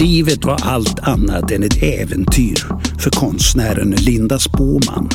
Livet 0.00 0.44
var 0.44 0.58
allt 0.62 0.98
annat 0.98 1.50
än 1.50 1.62
ett 1.62 1.82
äventyr 1.82 2.66
för 2.98 3.10
konstnären 3.10 3.90
Linda 3.90 4.38
Spåman. 4.38 5.08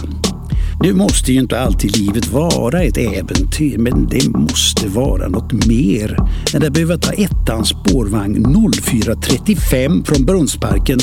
Nu 0.84 0.94
måste 0.94 1.34
ju 1.34 1.40
inte 1.40 1.60
alltid 1.60 1.98
livet 1.98 2.28
vara 2.28 2.84
ett 2.84 2.98
äventyr, 2.98 3.78
men 3.78 4.08
det 4.08 4.30
måste 4.30 4.88
vara 4.88 5.28
något 5.28 5.66
mer 5.68 6.18
än 6.54 6.64
att 6.64 6.74
behöva 6.74 6.98
ta 6.98 7.12
ettans 7.12 7.70
spårvagn 7.70 8.46
04.35 8.46 10.06
från 10.06 10.26
Brunnsparken 10.26 11.00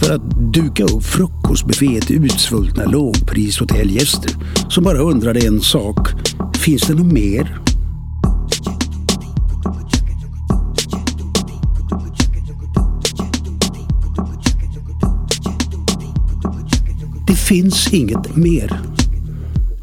för 0.00 0.14
att 0.14 0.52
duka 0.54 0.84
upp 0.84 1.04
frukostbuffé 1.04 2.00
till 2.00 2.24
utsvultna 2.24 2.84
lågprishotellgäster 2.84 4.30
som 4.68 4.84
bara 4.84 4.98
undrade 4.98 5.46
en 5.46 5.60
sak. 5.60 6.08
Finns 6.56 6.82
det 6.82 6.94
något 6.94 7.12
mer? 7.12 7.65
Finns 17.46 17.92
inget 17.92 18.36
mer. 18.36 18.80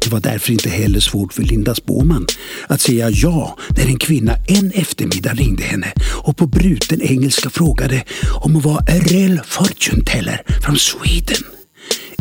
Det 0.00 0.12
var 0.12 0.20
därför 0.20 0.52
inte 0.52 0.70
heller 0.70 1.00
svårt 1.00 1.32
för 1.32 1.42
Linda 1.42 1.74
Spåman 1.74 2.26
att 2.68 2.80
säga 2.80 3.10
ja 3.10 3.58
när 3.76 3.86
en 3.86 3.98
kvinna 3.98 4.36
en 4.46 4.70
eftermiddag 4.70 5.32
ringde 5.32 5.62
henne 5.62 5.92
och 6.22 6.36
på 6.36 6.46
bruten 6.46 7.02
engelska 7.02 7.50
frågade 7.50 8.04
om 8.42 8.52
hon 8.52 8.62
var 8.62 8.76
a 8.76 8.98
real 9.00 9.40
fortune 9.44 10.04
teller 10.04 10.42
från 10.62 10.76
Sweden. 10.76 11.42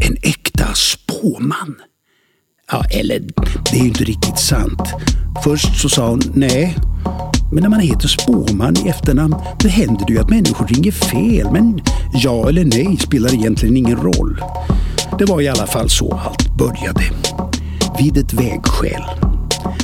En 0.02 0.18
äkta 0.22 0.74
spåman. 0.74 1.76
Ja, 2.72 2.84
eller 2.92 3.20
det 3.72 3.78
är 3.78 3.82
ju 3.82 3.88
inte 3.88 4.04
riktigt 4.04 4.40
sant. 4.40 4.82
Först 5.44 5.82
så 5.82 5.90
sa 5.90 6.10
hon 6.10 6.22
nej. 6.36 6.76
Men 7.54 7.64
när 7.64 7.70
man 7.70 7.80
heter 7.80 8.08
spåman 8.08 8.76
i 8.86 8.90
efternamn 8.90 9.36
då 9.60 9.70
händer 9.70 10.06
det 10.08 10.14
ju 10.14 10.20
att 10.20 10.30
människor 10.30 10.68
ringer 10.68 10.92
fel. 10.92 11.52
Men 11.52 11.82
ja 12.14 12.50
eller 12.50 12.66
nej 12.66 12.98
spelar 12.98 13.34
egentligen 13.34 13.78
ingen 13.78 13.98
roll. 13.98 14.42
Det 15.18 15.26
var 15.26 15.42
i 15.42 15.48
alla 15.48 15.68
fall 15.68 15.90
så 15.90 16.14
allt 16.14 16.58
började. 16.58 17.04
Vid 18.00 18.18
ett 18.18 18.34
vägskäl. 18.34 19.04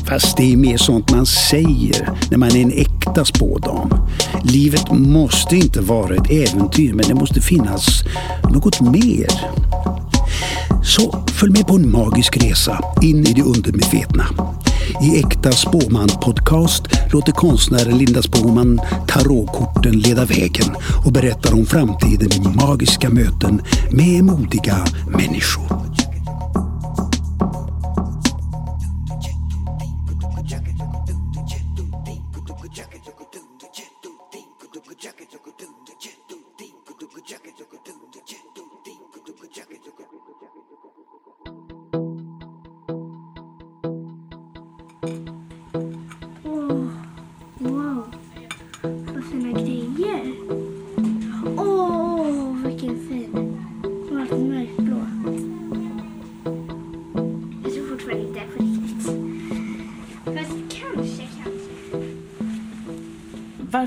Fast 0.06 0.38
det 0.38 0.54
är 0.54 0.58
mer 0.58 0.78
sånt 0.78 1.12
man 1.12 1.26
säger 1.26 2.10
när 2.32 2.38
man 2.38 2.50
är 2.50 2.62
en 2.62 2.72
äkta 2.72 3.26
spådam. 3.26 3.94
Livet 4.44 4.92
måste 4.92 5.56
inte 5.56 5.82
vara 5.82 6.16
ett 6.16 6.32
äventyr 6.32 6.94
men 6.94 7.06
det 7.08 7.14
måste 7.14 7.42
finnas 7.42 8.04
något 8.54 8.82
mer. 8.82 9.28
Så 10.84 11.26
följ 11.32 11.52
med 11.52 11.68
på 11.68 11.76
en 11.76 11.92
magisk 11.92 12.38
resa 12.38 12.80
in 13.02 13.28
i 13.28 13.34
det 13.34 13.42
undermedvetna. 13.42 14.26
I 15.02 15.20
Äkta 15.20 15.52
Spåman 15.52 16.10
Podcast 16.22 16.84
låter 17.14 17.32
konstnären 17.32 17.98
Linda 17.98 18.22
Spåman 18.22 18.80
tarotkorten 19.08 20.00
leda 20.00 20.26
vägen 20.26 20.76
och 21.06 21.12
berättar 21.12 21.54
om 21.54 21.66
framtiden 21.66 22.32
i 22.32 22.66
magiska 22.66 23.10
möten 23.10 23.62
med 23.92 24.24
modiga 24.24 24.86
människor. 25.08 25.89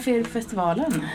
Varför 0.03 0.13
är 0.13 0.19
du 0.19 0.25
på 0.25 0.31
festivalen? 0.31 1.07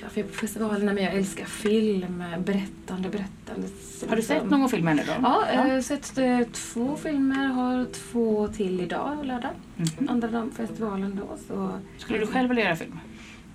Jag 0.00 0.18
är 0.18 0.22
på 0.22 0.32
festivalen 0.34 0.86
men 0.94 1.04
jag 1.04 1.14
älskar 1.14 1.44
film, 1.44 2.24
berättande, 2.44 3.08
berättande. 3.08 3.68
Har 4.08 4.16
du 4.16 4.22
sett 4.22 4.50
någon 4.50 4.68
film 4.68 4.88
ännu 4.88 5.02
då? 5.06 5.12
Ja, 5.22 5.44
jag 5.52 5.62
har 5.62 5.80
sett 5.80 6.18
eh, 6.18 6.40
två 6.52 6.96
filmer, 6.96 7.46
har 7.46 7.84
två 7.84 8.48
till 8.48 8.80
idag, 8.80 9.18
lördag. 9.26 9.50
Mhm. 9.76 10.08
Andra 10.08 10.28
dagen 10.28 10.50
på 10.50 10.56
festivalen 10.56 11.20
då. 11.22 11.36
Så... 11.48 11.78
Skulle 11.98 12.18
du 12.18 12.26
själv 12.26 12.48
vilja 12.48 12.64
göra 12.64 12.76
film? 12.76 12.98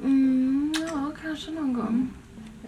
Mm, 0.04 0.74
ja, 0.92 1.12
kanske 1.24 1.52
någon 1.52 1.74
gång. 1.74 2.10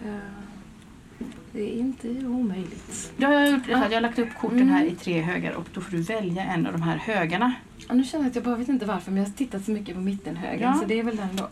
Eh, 0.04 1.24
det 1.52 1.62
är 1.74 1.78
inte 1.78 2.08
omöjligt. 2.26 3.12
Då 3.16 3.26
har 3.26 3.34
jag, 3.34 3.50
gjort, 3.50 3.68
jag 3.68 3.78
har 3.78 4.00
lagt 4.00 4.18
upp 4.18 4.28
korten 4.40 4.68
här 4.68 4.82
i 4.82 4.86
Mm. 4.88 4.96
tre 4.96 5.20
högar 5.20 5.52
och 5.52 5.66
då 5.74 5.80
får 5.80 5.90
du 5.96 6.02
välja 6.02 6.44
en 6.44 6.66
av 6.66 6.72
de 6.72 6.82
här 6.82 6.96
högarna. 6.96 7.52
Ja, 7.88 7.94
nu 7.94 8.04
känner 8.04 8.24
jag 8.24 8.30
att 8.30 8.34
jag 8.34 8.44
bara 8.44 8.56
vet 8.56 8.68
inte 8.68 8.86
varför 8.86 9.10
men 9.10 9.22
jag 9.22 9.30
har 9.30 9.34
tittat 9.36 9.64
så 9.64 9.70
mycket 9.70 9.94
på 9.94 10.00
mittenhögen 10.00 10.60
Ja. 10.74 10.78
så 10.80 10.86
det 10.86 10.98
är 10.98 11.02
väl 11.02 11.16
den 11.16 11.36
då. 11.36 11.48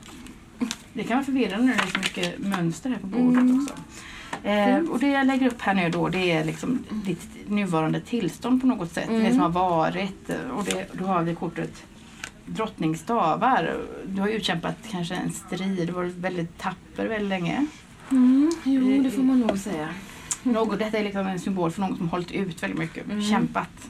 Det 0.93 1.05
kan 1.05 1.17
vara 1.17 1.25
förvirrande 1.25 1.67
när 1.67 1.77
det 1.77 1.83
är 1.83 1.87
så 1.87 1.99
mycket 1.99 2.39
mönster 2.39 2.91
här 2.91 2.99
på 2.99 3.07
bordet 3.07 3.43
Mm. 3.43 3.59
också. 3.61 3.75
Eh, 4.49 4.79
och 4.79 4.99
det 4.99 5.07
jag 5.07 5.27
lägger 5.27 5.47
upp 5.47 5.61
här 5.61 5.75
nu 5.75 5.91
då 5.91 6.09
det 6.09 6.31
är 6.31 6.45
liksom 6.45 6.85
ditt 7.05 7.29
nuvarande 7.49 8.01
tillstånd 8.01 8.61
på 8.61 8.67
något 8.67 8.93
sätt. 8.93 9.09
Mm. 9.09 9.25
Det 9.25 9.31
som 9.31 9.41
har 9.41 9.49
varit. 9.49 10.31
Och 10.57 10.65
det, 10.65 10.87
då 10.93 11.05
har 11.05 11.23
vi 11.23 11.35
kortet 11.35 11.83
drottningstavar. 12.47 13.77
Du 14.07 14.21
har 14.21 14.29
utkämpat 14.29 14.77
kanske 14.91 15.15
en 15.15 15.33
strid. 15.33 15.87
Du 15.87 15.93
har 15.93 16.03
varit 16.03 16.15
väldigt 16.17 16.59
tapper 16.59 17.07
väldigt 17.07 17.29
länge. 17.29 17.67
Mm, 18.11 18.51
jo, 18.65 19.03
det 19.03 19.11
får 19.11 19.23
man 19.23 19.41
nog 19.41 19.59
säga. 19.59 19.89
Något, 20.43 20.79
detta 20.79 20.99
är 20.99 21.05
liksom 21.05 21.27
en 21.27 21.41
symbol 21.41 21.71
för 21.71 21.81
någon 21.81 21.97
som 21.97 22.09
hållit 22.09 22.31
ut 22.31 22.63
väldigt 22.63 22.79
mycket. 22.79 23.05
Mm. 23.05 23.23
Kämpat. 23.23 23.89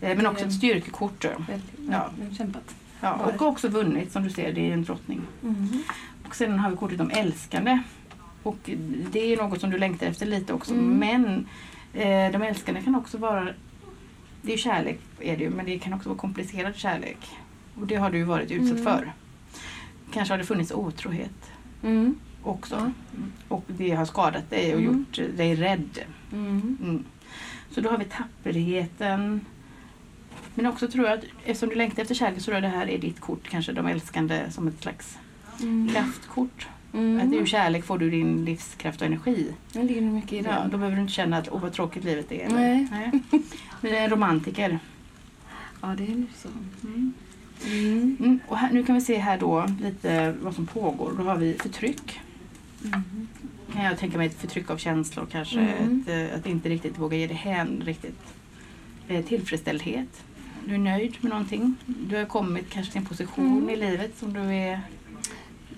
Eh, 0.00 0.16
men 0.16 0.26
också 0.26 0.44
ett 0.44 0.52
styrkekort. 0.54 1.24
Väldigt, 1.24 1.72
ja. 1.90 2.10
kämpat. 2.38 2.74
Ja, 3.02 3.12
och 3.14 3.42
också 3.42 3.68
vunnit 3.68 4.12
som 4.12 4.22
du 4.24 4.30
ser. 4.30 4.52
Det 4.52 4.68
är 4.68 4.72
en 4.72 4.82
drottning. 4.84 5.20
Mm. 5.42 5.68
Och 6.28 6.36
sen 6.36 6.58
har 6.58 6.70
vi 6.70 6.76
kortet 6.76 7.00
om 7.00 7.10
älskande. 7.10 7.78
Och 8.42 8.70
det 9.12 9.32
är 9.32 9.36
något 9.36 9.60
som 9.60 9.70
du 9.70 9.78
längtar 9.78 10.06
efter 10.06 10.26
lite 10.26 10.52
också. 10.52 10.72
Mm. 10.72 10.98
Men 10.98 11.46
eh, 11.94 12.32
de 12.32 12.42
älskande 12.42 12.82
kan 12.82 12.94
också 12.94 13.18
vara 13.18 13.48
det 14.42 14.52
är 14.52 14.56
kärlek, 14.56 15.00
är 15.20 15.36
det 15.36 15.44
ju, 15.44 15.50
men 15.50 15.66
det 15.66 15.78
kan 15.78 15.92
också 15.94 16.08
vara 16.08 16.18
komplicerad 16.18 16.76
kärlek. 16.76 17.18
Och 17.74 17.86
det 17.86 17.94
har 17.96 18.10
du 18.10 18.18
ju 18.18 18.24
varit 18.24 18.50
utsatt 18.50 18.78
Mm. 18.78 18.84
för. 18.84 19.12
Kanske 20.12 20.34
har 20.34 20.38
det 20.38 20.44
funnits 20.44 20.72
otrohet 20.72 21.50
Mm. 21.82 22.14
också. 22.42 22.92
Och 23.48 23.64
det 23.66 23.90
har 23.90 24.04
skadat 24.04 24.50
dig 24.50 24.74
och 24.74 24.80
Mm. 24.80 24.92
gjort 24.94 25.36
dig 25.36 25.54
rädd. 25.54 25.98
Mm. 26.32 26.76
Mm. 26.82 27.04
Så 27.70 27.80
då 27.80 27.90
har 27.90 27.98
vi 27.98 28.04
tapperheten. 28.04 29.40
Men 30.54 30.66
också 30.66 30.88
tror 30.88 31.06
jag 31.06 31.18
att 31.18 31.24
eftersom 31.44 31.68
du 31.68 31.74
längtar 31.74 32.02
efter 32.02 32.14
kärlek 32.14 32.38
så 32.38 32.44
tror 32.44 32.54
jag 32.54 32.62
det 32.62 32.68
här 32.78 32.86
är 32.90 32.98
ditt 32.98 33.20
kort, 33.20 33.48
kanske 33.48 33.72
de 33.72 33.86
älskande 33.86 34.50
som 34.50 34.68
ett 34.68 34.82
slags 34.82 35.18
Mm. 35.62 35.88
kraftkort. 35.88 36.68
Mm. 36.94 37.28
Att 37.28 37.34
ur 37.34 37.46
kärlek 37.46 37.84
får 37.84 37.98
du 37.98 38.10
din 38.10 38.44
livskraft 38.44 39.00
och 39.00 39.06
energi. 39.06 39.46
Det 39.72 39.82
ligger 39.82 40.00
mycket 40.02 40.32
i 40.32 40.40
det. 40.40 40.48
Ja, 40.48 40.64
då 40.70 40.78
behöver 40.78 40.96
du 40.96 41.02
inte 41.02 41.12
känna 41.12 41.36
att 41.38 41.48
åh 41.52 41.60
vad 41.60 41.72
tråkigt 41.72 42.04
livet 42.04 42.32
är. 42.32 42.46
eller? 42.46 42.58
Nej. 42.90 43.10
Men 43.80 43.92
det 43.92 43.98
är 43.98 44.04
en 44.04 44.10
romantiker. 44.10 44.78
Ja, 45.82 45.88
det 45.98 46.04
är 46.04 46.24
så. 46.36 46.48
Mm. 46.84 47.12
Mm. 47.66 48.16
Mm. 48.20 48.38
Och 48.48 48.56
här, 48.58 48.72
nu 48.72 48.84
kan 48.84 48.94
vi 48.94 49.00
se 49.00 49.18
här 49.18 49.38
då 49.38 49.66
lite 49.80 50.34
vad 50.42 50.54
som 50.54 50.66
pågår. 50.66 51.12
Då 51.18 51.24
har 51.24 51.36
vi 51.36 51.54
förtryck. 51.54 52.20
Mm. 52.84 53.28
Kan 53.72 53.84
jag 53.84 53.98
tänka 53.98 54.18
mig 54.18 54.26
ett 54.26 54.40
förtryck 54.40 54.70
av 54.70 54.76
känslor 54.76 55.26
kanske. 55.32 55.60
Mm. 55.60 56.04
Ett, 56.06 56.30
eh, 56.32 56.38
att 56.38 56.46
inte 56.46 56.68
riktigt 56.68 56.98
våga 56.98 57.16
ge 57.16 57.26
dig 57.26 57.36
hän 57.36 57.82
riktigt. 57.84 58.20
Eh, 59.08 59.24
tillfredsställdhet. 59.24 60.24
Du 60.66 60.74
är 60.74 60.78
nöjd 60.78 61.16
med 61.20 61.30
någonting. 61.30 61.74
Du 61.86 62.16
har 62.16 62.24
kommit 62.24 62.70
kanske 62.70 62.92
till 62.92 63.00
en 63.00 63.06
position 63.06 63.56
Mm. 63.58 63.70
i 63.70 63.76
livet 63.76 64.18
som 64.18 64.32
du 64.32 64.40
är... 64.40 64.80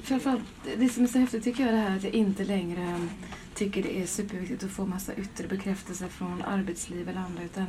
Framförallt, 0.03 0.43
det 0.79 0.89
som 0.89 1.03
är 1.05 1.09
så 1.09 1.19
häftigt 1.19 1.45
tycker 1.45 1.61
jag 1.67 1.69
är 1.73 1.77
det 1.77 1.83
här 1.89 1.97
att 1.97 2.05
jag 2.05 2.15
inte 2.15 2.45
längre 2.45 3.09
tycker 3.55 3.83
det 3.83 4.01
är 4.03 4.07
superviktigt 4.07 4.65
att 4.65 4.71
få 4.71 4.87
massa 4.87 5.15
yttre 5.15 5.49
bekräftelse 5.49 6.09
från 6.09 6.43
arbetsliv 6.43 7.09
eller 7.09 7.21
andra. 7.21 7.43
Utan 7.43 7.67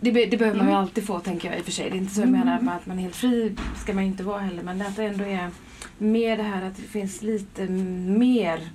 det, 0.00 0.12
be, 0.12 0.26
det 0.26 0.36
behöver 0.36 0.58
man 0.58 0.66
ju 0.66 0.72
Mm. 0.72 0.82
alltid 0.82 1.06
få 1.06 1.18
tänker 1.20 1.48
jag 1.48 1.58
i 1.58 1.60
och 1.60 1.64
för 1.64 1.72
sig. 1.72 1.90
Det 1.90 1.96
är 1.96 1.98
inte 1.98 2.14
så 2.14 2.20
jag 2.20 2.28
Mm. 2.28 2.40
menar 2.40 2.76
att 2.76 2.86
man 2.86 2.98
är 2.98 3.02
helt 3.02 3.16
fri 3.16 3.56
ska 3.82 3.92
man 3.94 4.04
ju 4.04 4.10
inte 4.10 4.22
vara 4.24 4.38
heller. 4.40 4.62
Men 4.62 4.82
att 4.82 4.96
det 4.96 5.04
ändå 5.04 5.24
är 5.24 5.50
mer 5.98 6.36
det 6.36 6.42
här 6.42 6.62
att 6.66 6.76
det 6.76 6.82
finns 6.82 7.22
lite 7.22 7.66
mer, 7.68 8.68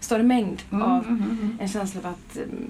större 0.00 0.22
mängd 0.22 0.62
av 0.70 0.78
Mm, 0.80 1.22
mm, 1.22 1.30
mm. 1.30 1.56
en 1.60 1.68
känsla 1.68 2.00
av 2.00 2.06
att 2.06 2.36
mm, 2.36 2.68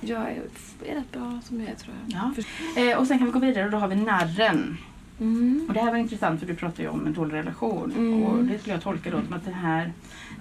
jag 0.00 0.22
är, 0.22 0.42
är 0.86 0.94
rätt 0.94 1.12
bra 1.12 1.40
som 1.44 1.60
jag 1.60 1.70
är 1.70 1.74
tror 1.74 1.94
jag. 2.06 2.32
Ja. 2.76 2.82
Eh, 2.82 2.98
och 2.98 3.06
sen 3.06 3.18
kan 3.18 3.26
vi 3.26 3.32
gå 3.32 3.38
vidare 3.38 3.64
och 3.64 3.70
då 3.70 3.78
har 3.78 3.88
vi 3.88 3.96
narren. 3.96 4.76
Mm. 5.20 5.64
Och 5.68 5.74
det 5.74 5.80
här 5.80 5.90
var 5.90 5.98
intressant 5.98 6.40
för 6.40 6.46
du 6.46 6.54
pratar 6.54 6.82
ju 6.82 6.88
om 6.88 7.06
en 7.06 7.12
dålig 7.12 7.34
relation. 7.34 7.92
Mm. 7.96 8.22
Och 8.22 8.44
det 8.44 8.58
skulle 8.58 8.74
jag 8.74 8.82
tolka 8.82 9.10
då 9.10 9.20
som 9.22 9.32
att 9.32 9.44
den 9.44 9.54
här 9.54 9.92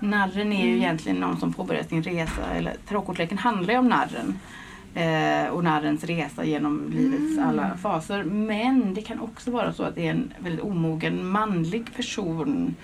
narren 0.02 0.54
är 0.54 0.64
ju 0.66 0.70
Mm. 0.72 0.82
egentligen 0.82 1.18
någon 1.18 1.40
som 1.40 1.54
påbörjar 1.54 1.84
sin 1.84 2.04
resa. 2.04 2.50
Eller 2.56 2.74
tarotkortleken 2.88 3.38
handlar 3.38 3.74
ju 3.74 3.80
om 3.80 3.88
narren. 3.88 4.40
Eh, 4.94 5.50
och 5.50 5.64
narrens 5.64 6.04
resa 6.04 6.46
genom 6.46 6.90
livets 6.92 7.38
Mm. 7.38 7.50
alla 7.50 7.78
faser. 7.78 8.24
Men 8.24 8.94
det 8.94 9.02
kan 9.02 9.20
också 9.20 9.52
vara 9.52 9.74
så 9.74 9.84
att 9.84 9.96
det 9.96 10.08
är 10.08 10.12
en 10.12 10.34
väldigt 10.40 10.62
omogen 10.62 11.28
manlig 11.28 11.94
person 11.96 12.76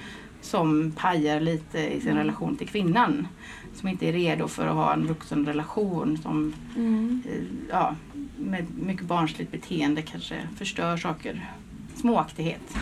som 0.42 0.92
pajar 0.92 1.40
lite 1.40 1.80
i 1.80 2.02
sin 2.02 2.16
relation 2.18 2.56
till 2.56 2.68
kvinnan. 2.68 3.28
Som 3.74 3.90
inte 3.90 4.08
är 4.08 4.14
redo 4.14 4.48
för 4.48 4.68
att 4.68 4.76
ha 4.76 4.94
en 4.94 5.08
vuxen 5.08 5.46
relation 5.46 6.18
som 6.18 6.54
Mm. 6.76 7.24
eh, 7.30 7.42
ja, 7.70 7.96
med 8.40 8.66
mycket 8.78 9.06
barnsligt 9.06 9.52
beteende 9.52 10.02
kanske 10.02 10.48
förstör 10.58 10.98
saker. 10.98 11.52
Småaktighet. 11.96 12.76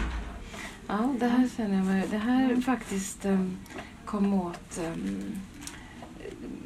Ja, 0.88 1.13
det 1.19 1.27
här 1.27 1.49
känner 1.57 1.75
jag 1.77 1.85
mig, 1.85 2.07
det 2.11 2.17
här 2.17 2.61
faktiskt 2.61 3.25
um, 3.25 3.57
kom 4.05 4.33
åt 4.33 4.79
um, 4.95 5.35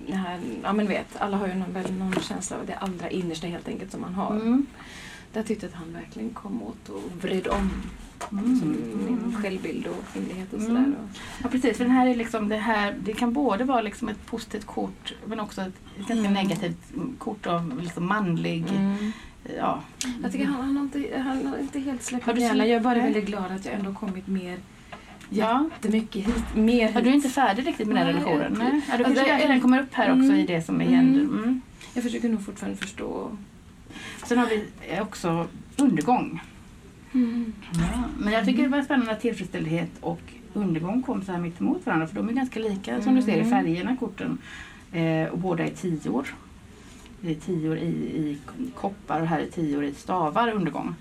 det 0.08 0.16
här, 0.16 0.40
ja 0.64 0.74
men 0.74 0.88
vet, 0.88 1.08
alla 1.18 1.38
har 1.38 1.48
ju 1.48 1.54
någon, 1.54 1.74
väl 1.74 1.94
någon 1.94 2.14
känsla 2.14 2.58
av 2.58 2.66
det 2.66 2.76
allra 2.76 3.10
innersta 3.10 3.48
helt 3.48 3.68
enkelt 3.68 3.92
som 3.92 4.02
man 4.02 4.14
har. 4.14 4.36
Mm. 4.36 4.66
Där 5.34 5.44
tyckte 5.44 5.66
att 5.66 5.74
han 5.74 5.94
verkligen 5.94 6.30
kom 6.30 6.64
åt 6.64 6.90
och 6.90 7.02
vred 7.22 7.48
om 7.48 7.70
Mm. 8.32 8.60
min 9.06 9.38
självbild 9.42 9.88
och 9.88 10.14
kvinnlighet 10.14 10.54
och 10.54 10.60
Mm. 10.60 10.68
sådär. 10.70 10.94
Och, 11.00 11.18
Ja 11.44 11.50
precis, 11.50 11.78
för 11.78 11.84
den 11.84 11.94
här 11.94 12.08
är 12.08 12.16
liksom 12.16 12.50
det 12.50 12.56
här, 12.58 12.96
det 13.04 13.14
kan 13.14 13.34
både 13.34 13.64
vara 13.64 13.82
liksom 13.82 14.10
ett 14.10 14.26
positivt 14.26 14.66
kort 14.66 15.14
men 15.26 15.40
också 15.40 15.62
ett 15.62 15.74
ganska 15.98 16.14
Mm. 16.14 16.34
negativt 16.34 16.94
kort 17.18 17.48
av 17.48 17.80
liksom 17.82 18.06
manlig, 18.06 18.64
mm. 18.70 19.12
ja. 19.58 19.80
Jag 20.24 20.32
tycker 20.32 20.46
han, 20.46 20.62
han, 20.62 20.78
har 20.78 20.84
inte, 20.84 21.20
han 21.20 21.46
har 21.48 21.58
inte 21.58 21.80
helt 21.80 22.04
släppt 22.04 22.26
det 22.26 22.42
Jag 22.42 22.68
är 22.70 22.80
bara 22.80 23.00
väldigt 23.00 23.26
glad 23.26 23.52
att 23.52 23.66
jag 23.66 23.74
ändå 23.74 23.94
kommit 23.94 24.28
mer, 24.28 24.58
ja. 25.30 25.70
jättemycket 25.74 26.28
hit. 26.28 26.44
Mer 26.56 26.82
Ja, 26.82 26.88
hit. 26.88 27.04
du 27.04 27.10
är 27.10 27.14
inte 27.14 27.30
färdig 27.30 27.68
riktigt 27.68 27.88
med 27.88 27.96
den 27.98 28.08
relationen? 28.08 28.56
Nej. 28.60 28.82
Ja, 28.88 28.94
Alltså, 28.94 29.14
kanske 29.24 29.40
jag- 29.42 29.50
den 29.50 29.62
kommer 29.62 29.82
upp 29.82 29.94
här 29.94 30.12
också 30.12 30.24
Mm. 30.24 30.36
i 30.36 30.46
det 30.46 30.62
som 30.62 30.82
är 30.82 30.86
Mm. 30.86 30.96
händer. 30.96 31.22
Mm. 31.22 31.62
Jag 31.94 32.04
försöker 32.04 32.30
nog 32.30 32.46
fortfarande 32.46 32.78
förstå. 32.78 33.38
Sen 34.26 34.38
har 34.38 34.46
vi 34.48 34.64
också 35.02 35.48
undergång. 35.78 36.42
Mm. 37.16 37.54
Ja. 37.74 38.04
Men 38.20 38.34
jag 38.34 38.46
tycker 38.46 38.64
det 38.64 38.70
var 38.70 38.82
spännande 38.82 39.12
att 39.12 39.22
tillfredsställdhet 39.22 39.90
och 40.02 40.22
undergång 40.54 41.02
kom 41.02 41.22
så 41.22 41.32
här 41.32 41.40
mitt 41.40 41.62
emot 41.62 41.86
varandra 41.86 42.08
för 42.08 42.16
de 42.16 42.30
är 42.30 42.34
ganska 42.34 42.60
lika 42.60 43.02
som 43.02 43.16
du 43.16 43.22
ser 43.22 43.32
i 43.38 43.40
Mm. 43.40 43.50
färgerna, 43.50 43.96
korten. 44.00 44.38
Eh, 44.92 45.28
och 45.28 45.38
båda 45.38 45.64
är 45.64 45.70
tior. 45.70 46.36
Det 47.22 47.32
är 47.32 47.36
tior 47.36 47.78
i, 47.78 47.88
i 48.18 48.38
koppar 48.76 49.22
och 49.22 49.28
här 49.28 49.40
är 49.40 49.46
tior 49.46 49.84
i 49.84 49.94
stavar, 49.94 50.52
undergång. 50.52 50.96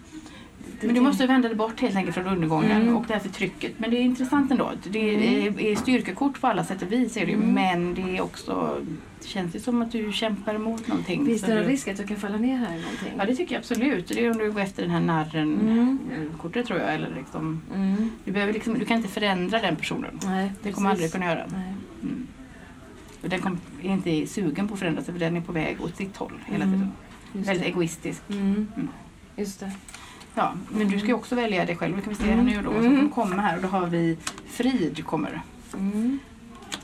Men 0.81 0.94
du 0.94 1.00
måste 1.00 1.26
vända 1.26 1.49
dig 1.49 1.56
bort 1.56 1.81
helt 1.81 1.96
enkelt 1.96 2.14
från 2.14 2.26
undergången 2.26 2.82
Mm. 2.82 2.96
och 2.96 3.05
därför 3.08 3.28
trycket. 3.28 3.72
Men 3.78 3.90
det 3.90 3.96
är 3.96 4.00
intressant 4.00 4.50
ändå. 4.50 4.70
Det 4.90 4.99
är, 5.46 5.61
är 5.61 5.76
styrkekort 5.76 6.40
på 6.40 6.46
alla 6.46 6.64
sätt 6.64 6.82
och 6.82 6.93
vis 6.93 7.16
är 7.16 7.20
det 7.26 7.32
ju. 7.32 7.37
Mm. 7.37 7.55
Men 7.55 7.94
det 7.94 8.16
är 8.16 8.20
också, 8.20 8.81
det 9.20 9.26
känns 9.28 9.55
ju 9.56 9.61
som 9.61 9.82
att 9.82 9.93
du 9.93 10.12
kämpar 10.12 10.55
emot 10.55 10.87
någonting. 10.88 11.22
Är 11.22 11.26
det 11.46 11.52
en 11.52 11.56
du- 11.62 11.69
risk 11.69 11.88
att 11.88 11.99
jag 11.99 12.08
kan 12.08 12.16
falla 12.16 12.37
ner 12.37 12.56
här 12.56 12.76
i 12.76 12.81
någonting? 12.82 13.12
Ja 13.19 13.25
det 13.25 13.34
tycker 13.34 13.55
jag 13.55 13.61
absolut. 13.61 14.08
Det 14.08 14.25
är 14.25 14.31
om 14.31 14.38
du 14.38 14.52
går 14.52 14.61
efter 14.61 14.82
den 14.82 14.90
här 14.90 15.00
narren 15.00 15.61
Mm. 15.61 15.99
tror 16.66 16.78
jag. 16.81 16.94
Eller 16.94 17.14
liksom, 17.19 17.61
Mm. 17.75 18.11
du, 18.25 18.32
behöver 18.32 18.52
liksom, 18.52 18.78
du 18.78 18.84
kan 18.84 18.96
inte 18.96 19.08
förändra 19.08 19.61
den 19.61 19.76
personen. 19.76 20.19
Nej, 20.25 20.52
Det 20.62 20.72
kommer 20.72 20.90
aldrig 20.90 21.12
kunna 21.12 21.25
göra. 21.26 21.44
Mm. 21.44 22.26
Och 23.22 23.28
den 23.31 23.40
kom, 23.40 23.58
är 23.82 23.90
inte 23.90 24.26
sugen 24.26 24.69
på 24.69 24.75
att 24.75 24.81
förändra 24.81 25.02
sig 25.02 25.14
för 25.14 25.20
den 25.20 25.37
är 25.37 25.40
på 25.40 25.52
väg 25.52 25.76
åt 25.81 25.96
sitt 25.96 26.16
håll 26.16 26.32
hela 26.46 26.64
Mm. 26.64 26.75
tiden. 26.78 26.93
Väldigt 27.32 27.62
det. 27.64 27.69
egoistisk. 27.70 28.22
Mm. 28.31 28.66
Mm. 28.76 28.88
Just 29.37 29.61
det. 29.61 29.70
Ja, 30.35 30.53
men 30.69 30.89
du 30.89 30.99
ska 30.99 31.09
ju 31.09 31.15
också 31.15 31.35
välja 31.35 31.65
dig 31.65 31.77
själv. 31.77 31.97
Det 31.97 32.03
kan 32.03 32.13
vi 32.13 32.19
se 32.19 32.31
Mm. 32.33 32.47
nu 32.47 32.63
då. 32.63 32.71
Så 32.73 32.79
Mm. 32.79 33.11
kommer 33.11 33.37
här 33.37 33.57
och 33.57 33.63
då 33.63 33.69
har 33.69 33.87
vi 33.87 34.17
frid 34.47 35.05
kommer. 35.07 35.43
Mm. 35.75 36.19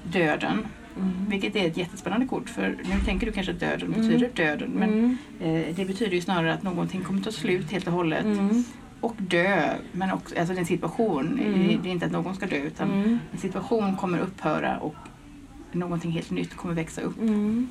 Döden. 0.03 0.59
Mm. 0.97 1.11
Vilket 1.29 1.57
är 1.57 1.67
ett 1.67 1.77
jättespännande 1.77 2.27
kort 2.27 2.49
för 2.51 2.77
nu 2.85 3.01
tänker 3.05 3.27
du 3.27 3.33
kanske 3.33 3.53
att 3.53 3.61
döden 3.61 3.95
Mm. 3.95 4.01
betyder 4.09 4.31
döden. 4.35 4.71
Men 4.71 4.89
Mm. 4.93 5.17
eh, 5.41 5.75
det 5.77 5.85
betyder 5.85 6.13
ju 6.13 6.21
snarare 6.21 6.55
att 6.55 6.63
någonting 6.63 7.01
kommer 7.01 7.21
ta 7.23 7.31
slut 7.33 7.71
helt 7.73 7.87
och 7.87 7.93
hållet. 7.93 8.25
Mm. 8.25 8.65
Och 9.01 9.15
dö. 9.19 9.75
Men 9.93 10.11
också, 10.13 10.39
alltså 10.39 10.55
en 10.55 10.67
situation. 10.67 11.39
Mm. 11.45 11.69
Det, 11.69 11.77
det 11.83 11.89
är 11.89 11.93
inte 11.93 12.07
att 12.07 12.13
någon 12.13 12.35
ska 12.35 12.47
dö 12.47 12.57
utan 12.57 12.91
Mm. 12.91 13.19
en 13.33 13.39
situation 13.39 13.97
kommer 13.97 14.19
upphöra 14.19 14.79
och 14.79 14.95
någonting 15.73 16.11
helt 16.11 16.31
nytt 16.31 16.57
kommer 16.57 16.75
växa 16.75 17.01
upp. 17.01 17.21
Mm. 17.21 17.69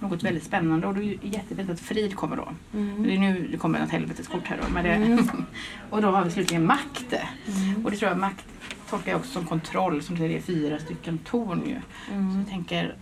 Något 0.00 0.22
väldigt 0.22 0.44
spännande 0.44 0.86
och 0.86 0.94
det 0.94 1.00
är 1.00 1.18
jättefint 1.22 1.70
att 1.70 1.80
frid 1.80 2.16
kommer 2.16 2.36
då. 2.36 2.48
Mm. 2.78 3.02
Det 3.02 3.14
är 3.14 3.18
nu 3.18 3.48
det 3.52 3.56
kommer 3.58 3.80
något 3.80 3.90
helveteskort 3.90 4.46
här 4.46 4.58
då. 4.62 4.72
Men 4.74 4.84
det, 4.84 4.90
Mm. 4.90 5.18
och 5.90 6.02
då 6.02 6.10
har 6.10 6.24
vi 6.24 6.30
slutligen 6.30 6.66
makt. 6.66 7.12
Mm. 7.12 7.84
Och 7.84 7.90
det 7.90 7.96
tror 7.96 8.10
jag 8.10 8.18
makt 8.18 8.44
tolkar 8.90 9.10
jag 9.12 9.18
också 9.20 9.32
som 9.32 9.44
kontroll 9.46 10.02
som 10.02 10.18
det 10.18 10.36
är 10.36 10.40
fyra 10.40 10.78
stycken 10.78 11.18
torn 11.18 11.62
ju. 11.66 11.76
Så 12.08 12.12
Mm. 12.14 12.38
jag 12.38 12.48
tänker 12.48 12.94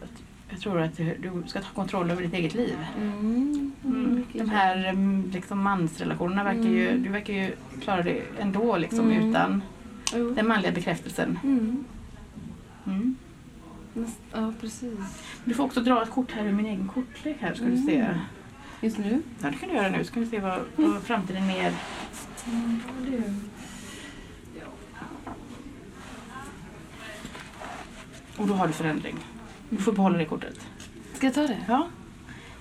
jag 0.50 0.60
tror 0.60 0.80
att 0.80 0.96
du, 0.96 1.42
ska 1.46 1.60
ta 1.60 1.68
kontroll 1.74 2.10
över 2.10 2.22
ditt 2.22 2.34
eget 2.34 2.54
liv. 2.54 2.76
Mm. 3.00 3.72
Mm. 3.84 4.24
De 4.32 4.48
här 4.50 4.92
liksom, 5.32 5.62
mansrelationerna 5.62 6.44
verkar 6.44 6.62
ju, 6.70 6.98
du 6.98 7.08
verkar 7.10 7.34
ju 7.34 7.52
klara 7.82 8.02
det 8.02 8.22
ändå 8.40 8.76
liksom 8.76 9.10
utan 9.10 9.62
den 10.36 10.48
manliga 10.48 10.72
bekräftelsen. 10.72 11.38
Mm. 13.96 14.08
Mm. 14.32 14.44
Ja, 14.44 14.52
precis. 14.60 14.98
Du 15.44 15.54
får 15.54 15.64
också 15.64 15.80
dra 15.80 16.02
ett 16.02 16.10
kort 16.10 16.32
här 16.32 16.44
ur 16.46 16.52
min 16.52 16.66
egen 16.66 16.88
kortlek 16.88 17.36
här 17.40 17.54
ska 17.54 17.64
du 17.64 17.76
se. 17.76 17.96
Mm. 18.00 18.18
Just 18.80 18.98
nu? 18.98 19.22
Ja 19.42 19.50
det 19.50 19.56
kan 19.56 19.68
du 19.68 19.74
göra 19.74 19.88
nu. 19.88 20.04
Ska 20.04 20.20
vi 20.20 20.26
se 20.26 20.40
vad, 20.40 20.60
vad 20.76 21.02
framtiden 21.02 21.46
mer... 21.46 21.72
Och 28.36 28.46
då 28.46 28.54
har 28.54 28.66
du 28.66 28.72
förändring. 28.72 29.16
Du 29.70 29.76
får 29.76 29.92
behålla 29.92 30.18
det 30.18 30.24
kortet. 30.24 30.66
Ska 31.14 31.26
jag 31.26 31.34
ta 31.34 31.40
det? 31.42 31.58
Ja. 31.68 31.86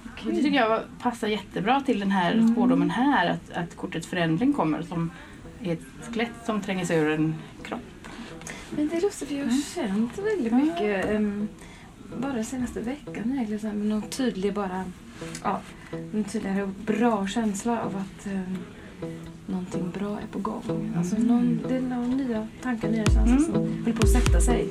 Och 0.04 0.31
Det 0.31 0.42
tycker 0.42 0.58
jag 0.58 0.81
passar 1.02 1.28
jättebra 1.28 1.81
till 1.81 2.00
den 2.00 2.12
här 2.12 2.34
Mm. 2.34 2.48
spårdomen 2.54 2.90
här. 2.90 3.30
Att, 3.30 3.52
att 3.52 3.76
kortet 3.76 4.06
förändring 4.06 4.54
kommer 4.54 4.81
som 4.81 5.12
är 5.64 5.74
ett 5.74 5.81
skelett 6.12 6.31
som 6.46 6.62
tränger 6.62 6.86
sig 6.86 6.98
ur 7.00 7.12
en 7.12 7.36
kropp. 7.64 7.81
Men 8.70 8.88
det 8.90 8.96
är 8.96 9.02
lustigt 9.02 9.28
för 9.28 9.36
jag 9.36 9.44
har 9.46 9.50
Mm. 9.52 9.62
känt 9.76 10.18
väldigt 10.18 10.54
mycket 10.54 11.12
um, 11.16 11.48
bara 12.22 12.44
senaste 12.44 12.80
veckan 12.82 13.32
egentligen 13.34 13.60
så 13.60 13.68
här, 13.68 13.74
med 13.74 13.88
någon 13.88 14.02
tydlig 14.02 14.54
bara 14.54 14.84
ja, 15.44 15.62
en 16.14 16.24
tydligare 16.24 16.64
och 16.64 16.70
bra 16.70 17.28
känsla 17.28 17.82
av 17.84 17.96
att 17.98 18.28
um, 18.28 18.58
någonting 19.46 19.92
bra 20.00 20.20
är 20.20 20.28
på 20.32 20.40
gång. 20.40 20.94
Alltså 20.98 21.16
någon, 21.18 21.60
det 21.68 21.76
är 21.78 21.82
några 21.82 22.08
nya 22.08 22.48
tankar, 22.64 22.90
nya 22.90 23.06
känslor 23.06 23.28
Mm. 23.28 23.44
som 23.46 23.54
håller 23.54 23.94
på 23.94 24.04
att 24.04 24.10
sätta 24.12 24.42
sig. 24.42 24.68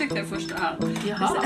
Sökte 0.00 0.18
jag 0.18 0.26
första 0.26 0.56
hand. 0.56 0.98
Jaha, 1.06 1.44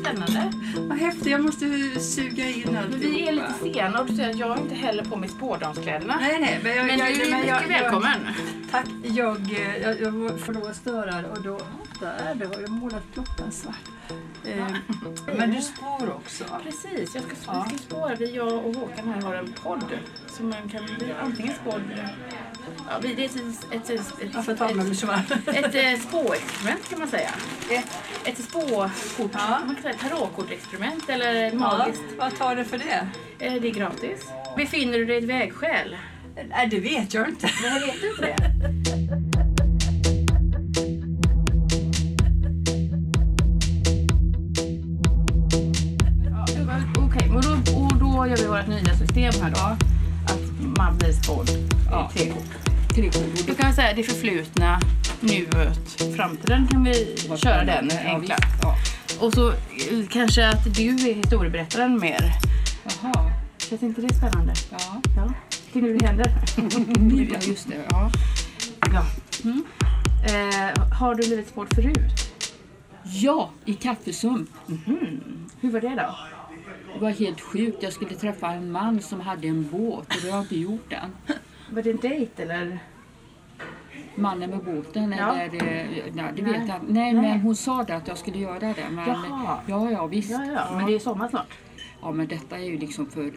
spännande. 0.00 0.52
Vad 0.76 0.98
häftigt, 0.98 1.26
jag 1.26 1.40
måste 1.40 1.66
suga 2.00 2.48
in 2.48 2.76
alltihopa. 2.76 2.96
vi 2.98 3.28
är 3.28 3.32
lite 3.32 3.54
sena 3.62 4.00
och 4.00 4.06
du 4.06 4.16
säger 4.16 4.30
att 4.30 4.38
jag 4.38 4.58
är 4.58 4.62
inte 4.62 4.74
heller 4.74 5.04
på 5.04 5.16
mig 5.16 5.28
spårdamskläderna. 5.28 6.16
Nej, 6.20 6.40
nej, 6.40 6.60
men 6.62 6.76
jag, 6.76 6.86
Men 6.86 6.98
jag, 6.98 7.08
du 7.08 7.22
är 7.22 7.36
mycket 7.36 7.46
jag, 7.48 7.68
välkommen. 7.68 8.20
Jag, 8.24 8.70
tack. 8.70 8.86
Jag, 9.02 9.38
jag, 9.82 10.00
jag 10.00 10.40
får 10.40 10.52
lov 10.52 10.64
att 10.66 10.76
störa 10.76 11.30
och 11.30 11.42
då, 11.42 11.60
där, 12.00 12.34
då 12.34 12.46
har 12.46 12.60
jag 12.60 12.70
målat 12.70 13.02
klockan 13.14 13.52
svart. 13.52 13.90
Eh, 14.44 14.66
men 15.36 15.50
du 15.50 15.60
spår 15.60 16.10
också? 16.10 16.44
Precis, 16.64 17.14
jag 17.14 17.24
ska, 17.24 17.36
Ja. 17.46 17.66
vi 17.70 17.78
ska 17.78 17.86
spåra. 17.86 18.14
Vi, 18.14 18.36
jag 18.36 18.66
och 18.66 18.74
Håkan 18.74 19.08
här 19.08 19.22
har 19.22 19.34
en 19.34 19.52
podd 19.62 19.84
som 20.26 20.48
man 20.48 20.68
kan 20.68 20.84
bli 20.84 21.14
antingen 21.22 21.54
spådd... 21.54 21.82
Ja, 22.90 22.98
det 23.02 23.08
är 23.08 23.12
ett, 23.26 23.36
ett, 23.36 23.90
ett, 23.90 23.90
ett, 23.90 24.00
ett, 25.64 25.74
ett 25.74 26.02
spåexperiment 26.02 26.88
kan 26.90 26.98
man 26.98 27.08
säga. 27.08 27.30
Ett, 27.70 27.84
ett 28.24 28.44
spåkort, 28.44 28.90
Ja. 29.32 29.60
man 29.66 29.74
kan 29.74 29.82
säga 29.82 29.94
tarotkortexperiment 29.94 31.08
eller 31.08 31.52
magiskt. 31.52 32.02
Ja, 32.08 32.14
vad 32.24 32.38
tar 32.38 32.56
det 32.56 32.64
för 32.64 32.78
det? 32.78 33.08
Eh, 33.46 33.52
Det 33.62 33.68
är 33.68 33.72
gratis. 33.74 34.26
Befinner 34.56 34.98
du 34.98 35.04
dig 35.04 35.14
i 35.16 35.18
ett 35.18 35.24
vägskäl? 35.24 35.96
Nej, 36.50 36.66
det 36.66 36.80
vet 36.80 37.14
jag 37.14 37.28
inte. 37.28 37.50
Jag 37.64 37.80
vet 37.80 37.94
inte 38.04 38.20
det. 38.26 38.36
Okej, 46.98 47.30
och, 47.36 47.42
då, 47.42 47.50
och 47.80 47.96
då 47.98 48.26
gör 48.26 48.36
vi 48.36 48.46
vårt 48.46 48.66
nya 48.66 48.94
system 48.98 49.32
här 49.42 49.50
då. 49.50 49.76
Att 50.32 50.76
man 50.78 50.98
blir 50.98 51.12
spådd 51.12 51.50
Ja. 51.94 52.10
tre 52.14 52.30
kort. 52.30 52.44
tre 52.94 53.10
kort. 53.10 53.46
Då 53.46 53.54
kan 53.54 53.70
vi 53.70 53.76
säga 53.76 53.94
det 53.94 54.02
förflutna, 54.02 54.80
nuet, 55.20 56.02
framtiden 56.16 56.66
kan 56.70 56.84
vi 56.84 57.16
köra 57.36 57.64
den 57.64 57.90
enkla. 58.04 58.36
Ja. 58.62 58.76
Och 59.20 59.32
så 59.32 59.48
eh, 59.50 59.56
kanske 60.10 60.48
att 60.48 60.74
du 60.74 60.88
är 61.10 61.14
historieberättaren 61.14 62.00
mer. 62.00 62.32
Jaha. 62.84 63.32
Känns 63.58 63.82
inte 63.82 64.00
det 64.00 64.14
spännande? 64.14 64.52
Ja. 64.70 64.78
Ja. 65.16 65.34
Är 65.72 65.82
nu 65.82 65.96
det 65.96 66.06
händer. 66.06 66.32
ja, 67.32 67.38
just 67.48 67.68
det. 67.68 67.74
Ja. 67.90 68.10
Ja. 68.92 69.06
Mm. 69.44 69.64
Eh, 70.26 70.92
har 70.98 71.14
du 71.14 71.26
blivit 71.26 71.48
spådd 71.48 71.74
förut? 71.74 72.24
ja, 73.04 73.50
i 73.64 73.74
kaffesump. 73.74 74.50
Hur 75.60 75.70
var 75.70 75.80
det 75.80 75.88
då? 75.88 76.16
Det 76.94 77.00
var 77.00 77.10
helt 77.10 77.40
sjukt. 77.40 77.82
Jag 77.82 77.92
skulle 77.92 78.14
träffa 78.14 78.52
en 78.52 78.72
man 78.72 79.00
som 79.00 79.20
hade 79.20 79.48
en 79.48 79.68
båt 79.70 80.06
och 80.08 80.22
det 80.22 80.30
har 80.30 80.36
jag 80.36 80.44
inte 80.44 80.56
gjort 80.58 80.92
än. 80.92 81.36
Var 81.74 81.82
det 81.82 81.90
en 81.90 81.96
dejt 81.96 82.42
eller? 82.42 82.78
Mannen 84.14 84.50
med 84.50 84.64
båten 84.64 85.14
Ja. 85.18 85.34
eller... 85.34 85.50
Nej, 86.12 86.32
det 86.36 86.42
Nej. 86.42 86.52
vet 86.52 86.68
jag 86.68 86.76
Nej, 86.88 87.12
Nej. 87.12 87.14
men 87.14 87.40
hon 87.40 87.56
sa 87.56 87.82
det 87.82 87.96
att 87.96 88.08
jag 88.08 88.18
skulle 88.18 88.38
göra 88.38 88.58
det. 88.58 88.74
Men, 88.90 89.08
Jaha. 89.08 89.58
Ja, 89.66 89.90
ja, 89.90 90.06
visst. 90.06 90.30
Ja, 90.30 90.44
ja, 90.54 90.76
men 90.76 90.86
det 90.86 90.94
är 90.94 90.98
sommar 90.98 91.28
snart. 91.28 91.54
Ja, 92.02 92.12
men 92.12 92.28
detta 92.28 92.58
är 92.58 92.64
ju 92.64 92.78
liksom 92.78 93.06
för 93.10 93.32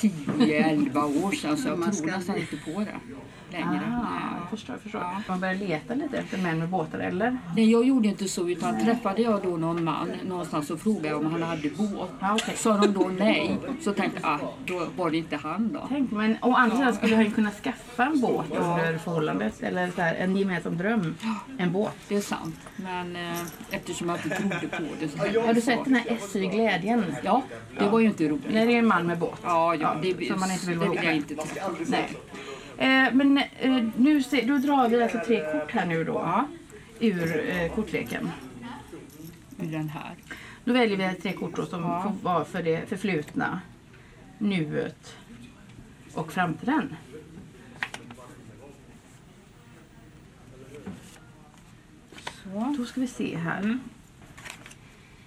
10-11 0.00 1.24
år 1.24 1.32
sedan 1.32 1.56
så 1.56 1.76
Man 1.76 1.92
tror 1.92 2.06
nästan 2.06 2.36
inte 2.36 2.56
på 2.56 2.80
det 2.80 2.94
längre. 3.52 3.80
Ah, 3.86 4.02
Nej. 4.02 4.40
jag 4.40 4.50
förstår, 4.50 4.74
jag 4.74 4.82
förstår. 4.82 5.06
Man 5.28 5.40
börjar 5.40 5.54
leta 5.54 5.94
lite 5.94 6.18
efter 6.18 6.38
män 6.38 6.58
med 6.58 6.68
båtar 6.68 6.98
eller? 6.98 7.38
Nej, 7.56 7.70
jag 7.70 7.84
gjorde 7.84 8.08
inte 8.08 8.28
så 8.28 8.48
utan 8.48 8.84
träffade 8.84 9.22
jag 9.22 9.42
då 9.42 9.56
någon 9.56 9.84
man 9.84 10.10
någonstans 10.24 10.70
och 10.70 10.80
frågade 10.80 11.14
om 11.14 11.26
han 11.26 11.42
hade 11.42 11.70
båt. 11.70 12.10
Ja, 12.20 12.34
okej. 12.34 12.56
Sa 12.56 12.76
de 12.76 12.92
då 12.92 13.10
nej 13.18 13.58
så 13.80 13.92
tänkte 13.92 14.20
jag, 14.22 14.30
ah, 14.30 14.38
då 14.66 14.86
var 14.96 15.10
det 15.10 15.16
inte 15.16 15.36
han 15.36 15.72
då. 15.72 15.86
Tänk, 15.88 16.10
men 16.10 16.36
å 16.42 16.54
andra 16.54 16.76
sidan 16.76 16.94
skulle 16.94 17.16
han 17.16 17.24
ju 17.24 17.30
kunna 17.30 17.50
skaffa 17.50 18.04
en 18.04 18.20
båt 18.20 18.46
under 18.50 18.98
förhållandet. 18.98 19.62
Eller 19.62 19.90
så 19.90 20.00
här, 20.02 20.14
en 20.14 20.36
gemensam 20.36 20.76
dröm. 20.76 21.14
En 21.58 21.72
båt. 21.72 21.94
Det 22.08 22.16
är 22.16 22.20
sant. 22.20 22.56
Men 22.76 23.16
eh, 23.16 23.40
eftersom 23.70 24.08
jag 24.08 24.18
inte 24.18 24.28
trodde 24.28 24.68
på 24.68 24.82
det 25.00 25.08
så 25.08 25.18
Har 25.46 25.54
du 25.54 25.60
sett 25.60 25.84
den 25.84 25.94
här 25.94 26.18
SY 26.32 26.46
Glädjen? 26.46 27.04
Ja, 27.22 27.42
det 27.78 27.88
var 27.88 28.00
ju 28.00 28.06
inte 28.06 28.28
roligt. 28.28 28.46
Nej, 28.52 28.66
det 28.66 28.72
är 28.72 28.78
en 28.78 28.86
man 28.86 29.06
med 29.06 29.18
båt. 29.18 29.40
Ja, 29.42 29.74
ja, 29.74 29.89
det, 30.02 30.26
som 30.26 30.40
man 30.40 30.50
inte 30.50 30.66
vill 30.66 30.78
vara 30.78 30.86
ihop 30.86 31.04
med. 31.04 31.16
inte. 31.16 31.36
Nej. 31.86 32.16
Eh, 32.80 33.14
men 33.14 33.38
eh, 33.38 33.84
nu 33.96 34.22
se, 34.22 34.42
då 34.42 34.58
drar 34.58 34.88
vi 34.88 35.02
alltså 35.02 35.20
tre 35.26 35.52
kort 35.52 35.70
här 35.70 35.86
nu 35.86 36.04
då. 36.04 36.44
Ur 37.00 37.50
eh, 37.50 37.74
kortleken. 37.74 38.30
I 39.62 39.66
den 39.66 39.88
här. 39.88 40.14
Då 40.64 40.72
väljer 40.72 40.96
vi 40.96 41.20
tre 41.20 41.32
kort 41.32 41.56
då 41.56 41.66
som 41.66 41.82
får 41.82 42.12
vara 42.22 42.44
för 42.44 42.62
det 42.62 42.88
förflutna, 42.88 43.60
nuet 44.38 45.16
och 46.14 46.32
framtiden. 46.32 46.96
Så. 52.14 52.74
Då 52.78 52.84
ska 52.84 53.00
vi 53.00 53.06
se 53.06 53.36
här. 53.36 53.78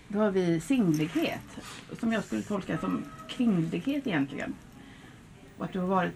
Då 0.08 0.20
har 0.20 0.32
vi 0.32 0.60
singlighet, 0.60 1.58
som 2.00 2.14
jag 2.14 2.24
skulle 2.24 2.42
tolka 2.42 2.78
som 2.78 3.04
kvinnlighet 3.36 4.08
egentligen. 4.08 4.54
Och 5.58 5.66
att 5.66 5.74
du 5.74 5.80
har 5.80 5.88
varit, 5.88 6.14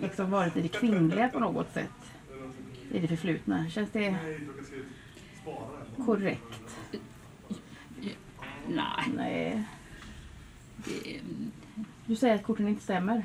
liksom 0.00 0.30
varit 0.30 0.56
i 0.56 0.62
det 0.62 0.68
kvinnliga 0.68 1.28
på 1.28 1.38
något 1.38 1.72
sätt 1.72 1.90
i 2.90 2.98
det 2.98 3.08
förflutna. 3.08 3.70
Känns 3.70 3.90
det 3.90 4.16
korrekt? 6.06 6.76
Nej, 8.68 9.04
Nej. 9.16 9.64
Du 12.06 12.16
säger 12.16 12.34
att 12.34 12.42
korten 12.42 12.68
inte 12.68 12.82
stämmer. 12.82 13.24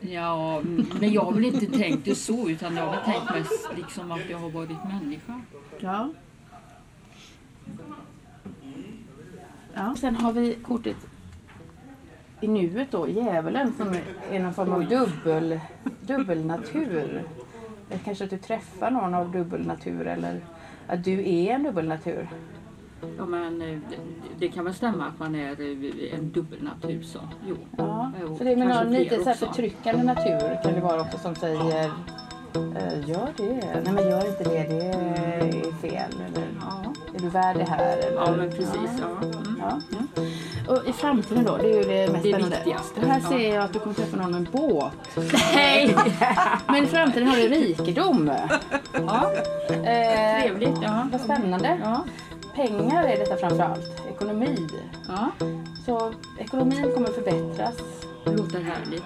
ja, 0.00 0.62
men 1.00 1.12
jag 1.12 1.22
har 1.22 1.32
väl 1.32 1.44
inte 1.44 1.66
tänkt 1.66 2.04
det 2.04 2.14
så 2.14 2.48
utan 2.48 2.76
jag 2.76 2.86
har 2.86 2.96
väl 2.96 3.04
tänkt 3.04 3.34
mest 3.34 3.68
liksom 3.76 4.12
att 4.12 4.30
jag 4.30 4.38
har 4.38 4.50
varit 4.50 4.84
människa. 4.88 5.42
Ja. 5.78 6.12
ja. 9.74 9.94
Sen 10.00 10.16
har 10.16 10.32
vi 10.32 10.54
kortet 10.62 10.96
i 12.42 12.48
nuet 12.48 12.90
då, 12.90 13.08
djävulen 13.08 13.72
som 13.76 13.94
är 14.30 14.40
någon 14.40 14.54
form 14.54 14.72
av 14.72 14.88
dubbel, 14.88 15.60
dubbelnatur. 16.00 17.22
Kanske 18.04 18.24
att 18.24 18.30
du 18.30 18.38
träffar 18.38 18.90
någon 18.90 19.14
av 19.14 19.32
dubbelnatur 19.32 20.06
eller 20.06 20.40
att 20.86 21.04
du 21.04 21.30
är 21.30 21.54
en 21.54 21.62
dubbelnatur. 21.62 22.28
Ja, 23.18 23.26
men 23.26 23.62
eh, 23.62 23.78
det, 24.38 24.48
kan 24.48 24.64
väl 24.64 24.74
stämma 24.74 25.06
att 25.06 25.18
man 25.18 25.34
är 25.34 25.60
eh, 25.60 26.14
en 26.18 26.32
dubbelnatur 26.32 27.02
så. 27.02 27.18
Jo. 27.46 27.56
Ja. 27.76 28.12
Så 28.38 28.44
det 28.44 28.52
är 28.52 28.56
med 28.56 28.68
någon 28.68 28.92
lite 28.92 29.16
så 29.16 29.24
här 29.24 29.34
förtryckande 29.34 30.02
natur 30.02 30.62
kan 30.62 30.74
det 30.74 30.80
vara 30.80 31.00
också 31.00 31.18
som 31.18 31.34
säger 31.34 31.90
gör 33.06 33.28
det. 33.36 33.80
Nej 33.84 33.92
men 33.92 34.08
gör 34.10 34.26
inte 34.28 34.44
det, 34.44 34.62
det 34.68 34.86
är 34.86 35.72
fel. 35.80 36.10
Eller 36.26 36.46
Ja, 36.60 36.92
är 37.14 37.18
du 37.22 37.28
värd 37.28 37.56
det 37.56 37.64
här? 37.70 37.96
Eller, 37.96 38.12
ja 38.14 38.30
men 38.36 38.50
precis. 38.50 38.90
Ja. 39.00 39.06
Mm. 39.22 39.60
Ja. 39.60 39.80
Och 40.68 40.88
i 40.88 40.92
framtiden 40.92 41.44
då, 41.44 41.56
det 41.56 41.70
är 41.72 41.76
ju 41.76 41.82
det 41.82 42.12
mest 42.12 42.24
Det 42.24 42.28
spännande. 42.30 42.56
viktigaste, 42.56 43.00
Och 43.00 43.06
här 43.06 43.20
ser 43.20 43.54
jag 43.54 43.64
att 43.64 43.72
du 43.72 43.78
kommer 43.78 43.94
träffa 43.94 44.16
någon 44.16 44.30
med 44.30 44.38
en 44.38 44.48
båt. 44.52 44.92
Nej! 45.54 45.96
Men 46.66 46.84
i 46.84 46.86
framtiden 46.86 47.28
har 47.28 47.36
du 47.36 47.48
rikedom. 47.48 48.30
Ja, 49.06 49.32
Eh, 49.68 50.42
trevligt. 50.42 50.78
Ja. 50.82 51.08
vad 51.12 51.20
spännande. 51.20 51.78
Ja. 51.84 52.04
Pengar 52.54 53.04
är 53.04 53.18
detta 53.18 53.36
framför 53.36 53.62
allt. 53.62 54.02
Ekonomi. 54.14 54.66
ja, 55.08 55.30
Så 55.86 56.12
ekonomin 56.38 56.92
kommer 56.94 57.08
förbättras. 57.08 57.76
det 58.24 58.30
låter 58.36 58.60
härligt. 58.60 59.04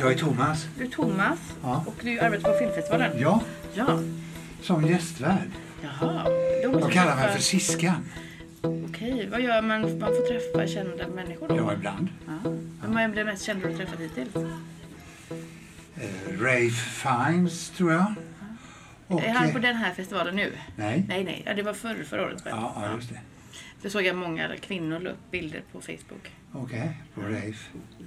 Jag 0.00 0.12
är 0.12 0.16
Thomas. 0.18 0.66
Du 0.78 0.84
är 0.84 0.88
Thomas 0.88 1.38
Ja. 1.62 1.84
och 1.86 1.94
du 2.02 2.20
arbetar 2.20 2.52
på 2.52 2.58
filmfestivalen. 2.58 3.10
Ja, 3.20 3.40
Ja. 3.74 4.00
som 4.62 4.86
gästvärd. 4.86 5.50
Jaha. 5.82 6.24
Då 6.62 6.86
du 6.86 6.92
kallar 6.92 7.16
mig 7.16 7.32
för 7.32 7.40
Siskan. 7.42 8.04
Okej, 8.62 9.28
vad 9.30 9.40
gör 9.40 9.62
man? 9.62 9.80
Man 9.98 10.08
får 10.08 10.28
träffa 10.28 10.66
kända 10.74 11.08
människor 11.08 11.48
då? 11.48 11.56
Ja, 11.56 11.72
ibland. 11.72 12.08
Ja. 12.26 12.50
Vem 12.82 12.96
är 12.96 13.08
det 13.08 13.24
mest 13.24 13.44
kända 13.44 13.68
du 13.68 13.76
träffat 13.76 14.00
hittills? 14.00 14.36
Eh, 14.36 14.42
Rafe 16.40 16.70
Fiennes, 16.70 17.70
tror 17.70 17.92
jag. 17.92 18.14
Och, 19.06 19.24
är 19.24 19.28
han 19.32 19.46
eh, 19.48 19.52
på 19.52 19.58
den 19.58 19.76
här 19.76 19.94
festivalen 19.94 20.36
nu? 20.36 20.52
Nej. 20.76 21.04
Nej, 21.08 21.24
nej. 21.24 21.42
Ja, 21.46 21.54
det 21.54 21.62
var 21.62 21.72
förr, 21.74 22.04
förra 22.08 22.22
året. 22.24 22.42
Ja, 22.44 22.72
ja, 22.76 22.94
just 22.96 23.08
det. 23.08 23.20
Det 23.82 23.90
såg 23.90 24.02
jag 24.02 24.16
många 24.16 24.48
kvinnor 24.60 25.00
la 25.00 25.10
upp 25.10 25.30
bilder 25.30 25.62
på 25.72 25.80
Facebook. 25.80 26.30
Okej, 26.52 26.90
på 27.14 27.20
Rafe. 27.20 27.54
Eh, 28.00 28.06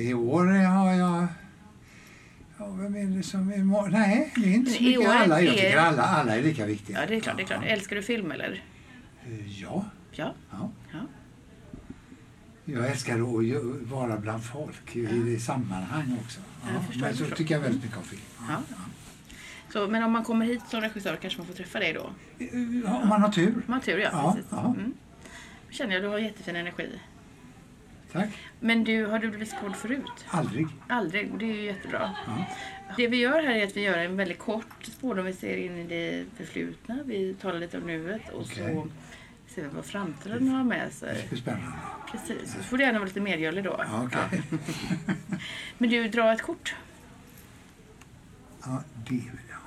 I 0.00 0.14
år 0.14 0.46
har 0.64 0.92
jag... 0.92 1.26
Ja, 2.58 2.66
vem 2.70 2.96
är 2.96 3.04
det 3.16 3.22
som 3.22 3.52
är... 3.52 3.58
må- 3.58 3.86
Nej, 3.86 4.32
det 4.36 4.40
är 4.44 4.54
inte 4.54 4.70
så 4.70 4.82
i 4.82 4.86
mycket. 4.96 5.10
Alla, 5.10 5.40
jag 5.40 5.54
tycker 5.54 5.76
alla, 5.76 6.02
alla 6.02 6.36
är 6.36 6.42
lika 6.42 6.66
viktiga. 6.66 7.00
Ja, 7.00 7.06
det 7.06 7.16
är 7.16 7.20
klart. 7.20 7.36
Det 7.36 7.42
är 7.42 7.46
klart. 7.46 7.62
Ja, 7.64 7.68
Älskar 7.68 7.96
du 7.96 8.02
film 8.02 8.30
eller? 8.30 8.62
Eh, 9.26 9.60
ja. 9.62 9.84
Ja. 10.12 10.34
ja. 10.50 10.70
Ja. 10.92 10.98
Jag 12.64 12.88
älskar 12.90 13.14
att 13.14 13.88
vara 13.90 14.16
bland 14.16 14.44
folk 14.44 14.96
i 14.96 15.02
det 15.06 15.40
sammanhang 15.40 16.18
också. 16.24 16.40
Ja, 16.62 16.80
förstår, 16.86 17.00
men 17.06 17.12
så 17.12 17.18
förstår. 17.18 17.36
tycker 17.36 17.54
jag 17.54 17.60
väldigt 17.62 17.82
mycket 17.82 17.96
om 17.98 18.04
film. 18.04 18.22
Ja. 18.48 18.62
Så, 19.72 19.88
men 19.88 20.02
om 20.02 20.12
man 20.12 20.24
kommer 20.24 20.46
hit 20.46 20.60
som 20.68 20.80
regissör 20.80 21.16
kanske 21.16 21.38
man 21.38 21.46
får 21.46 21.54
träffa 21.54 21.78
dig 21.78 21.92
då? 21.92 22.10
Ja, 22.84 23.00
Om 23.02 23.08
man 23.08 23.22
har 23.22 23.32
tur. 23.32 23.48
Om 23.54 23.62
man 23.66 23.74
har 23.74 23.80
tur, 23.80 23.98
ja. 23.98 24.08
Ja, 24.12 24.32
precis. 24.34 24.50
ja. 24.50 24.74
Mm. 24.78 24.94
Känner 25.70 25.94
jag, 25.94 26.02
du 26.02 26.08
har 26.08 26.18
jättefin 26.18 26.56
energi. 26.56 27.00
Tack. 28.12 28.28
Men 28.60 28.84
du, 28.84 29.06
har 29.06 29.18
du 29.18 29.28
blivit 29.28 29.50
skådd 29.50 29.76
förut? 29.76 30.26
Aldrig. 30.28 30.66
Aldrig, 30.88 31.32
och 31.32 31.38
det 31.38 31.44
är 31.44 31.54
ju 31.54 31.62
jättebra. 31.62 32.10
Ja. 32.26 32.44
Det 32.96 33.08
vi 33.08 33.16
gör 33.16 33.42
här 33.42 33.54
är 33.54 33.66
att 33.66 33.76
vi 33.76 33.80
gör 33.80 33.98
en 33.98 34.16
väldigt 34.16 34.38
kort 34.38 34.84
spårdom. 34.84 35.24
Vi 35.24 35.32
ser 35.32 35.56
in 35.56 35.76
i 35.78 35.84
det 35.86 36.24
förflutna, 36.36 36.98
vi 37.04 37.34
talar 37.34 37.58
lite 37.60 37.78
om 37.78 37.86
nuet 37.86 38.28
och 38.28 38.46
så 38.46 38.62
Okej. 38.62 38.82
Se 39.54 39.62
vad 39.74 39.84
framtiden 39.84 40.48
har 40.48 40.64
med 40.64 40.92
sig. 40.92 41.26
Det 41.30 41.36
är 41.36 41.40
spännande. 41.40 41.72
Precis. 42.10 42.52
Så 42.52 42.62
får 42.62 42.76
du 42.78 42.84
gärna 42.84 42.98
vara 42.98 43.06
lite 43.06 43.20
medgörlig 43.20 43.64
då. 43.64 43.76
Ja, 43.78 44.06
okej. 44.06 44.42
Men 45.78 45.90
du, 45.90 46.08
dra 46.08 46.32
ett 46.32 46.42
kort. 46.42 46.74
Ja, 48.62 48.82
det 49.08 49.14
vill 49.14 49.40
jag. 49.50 49.58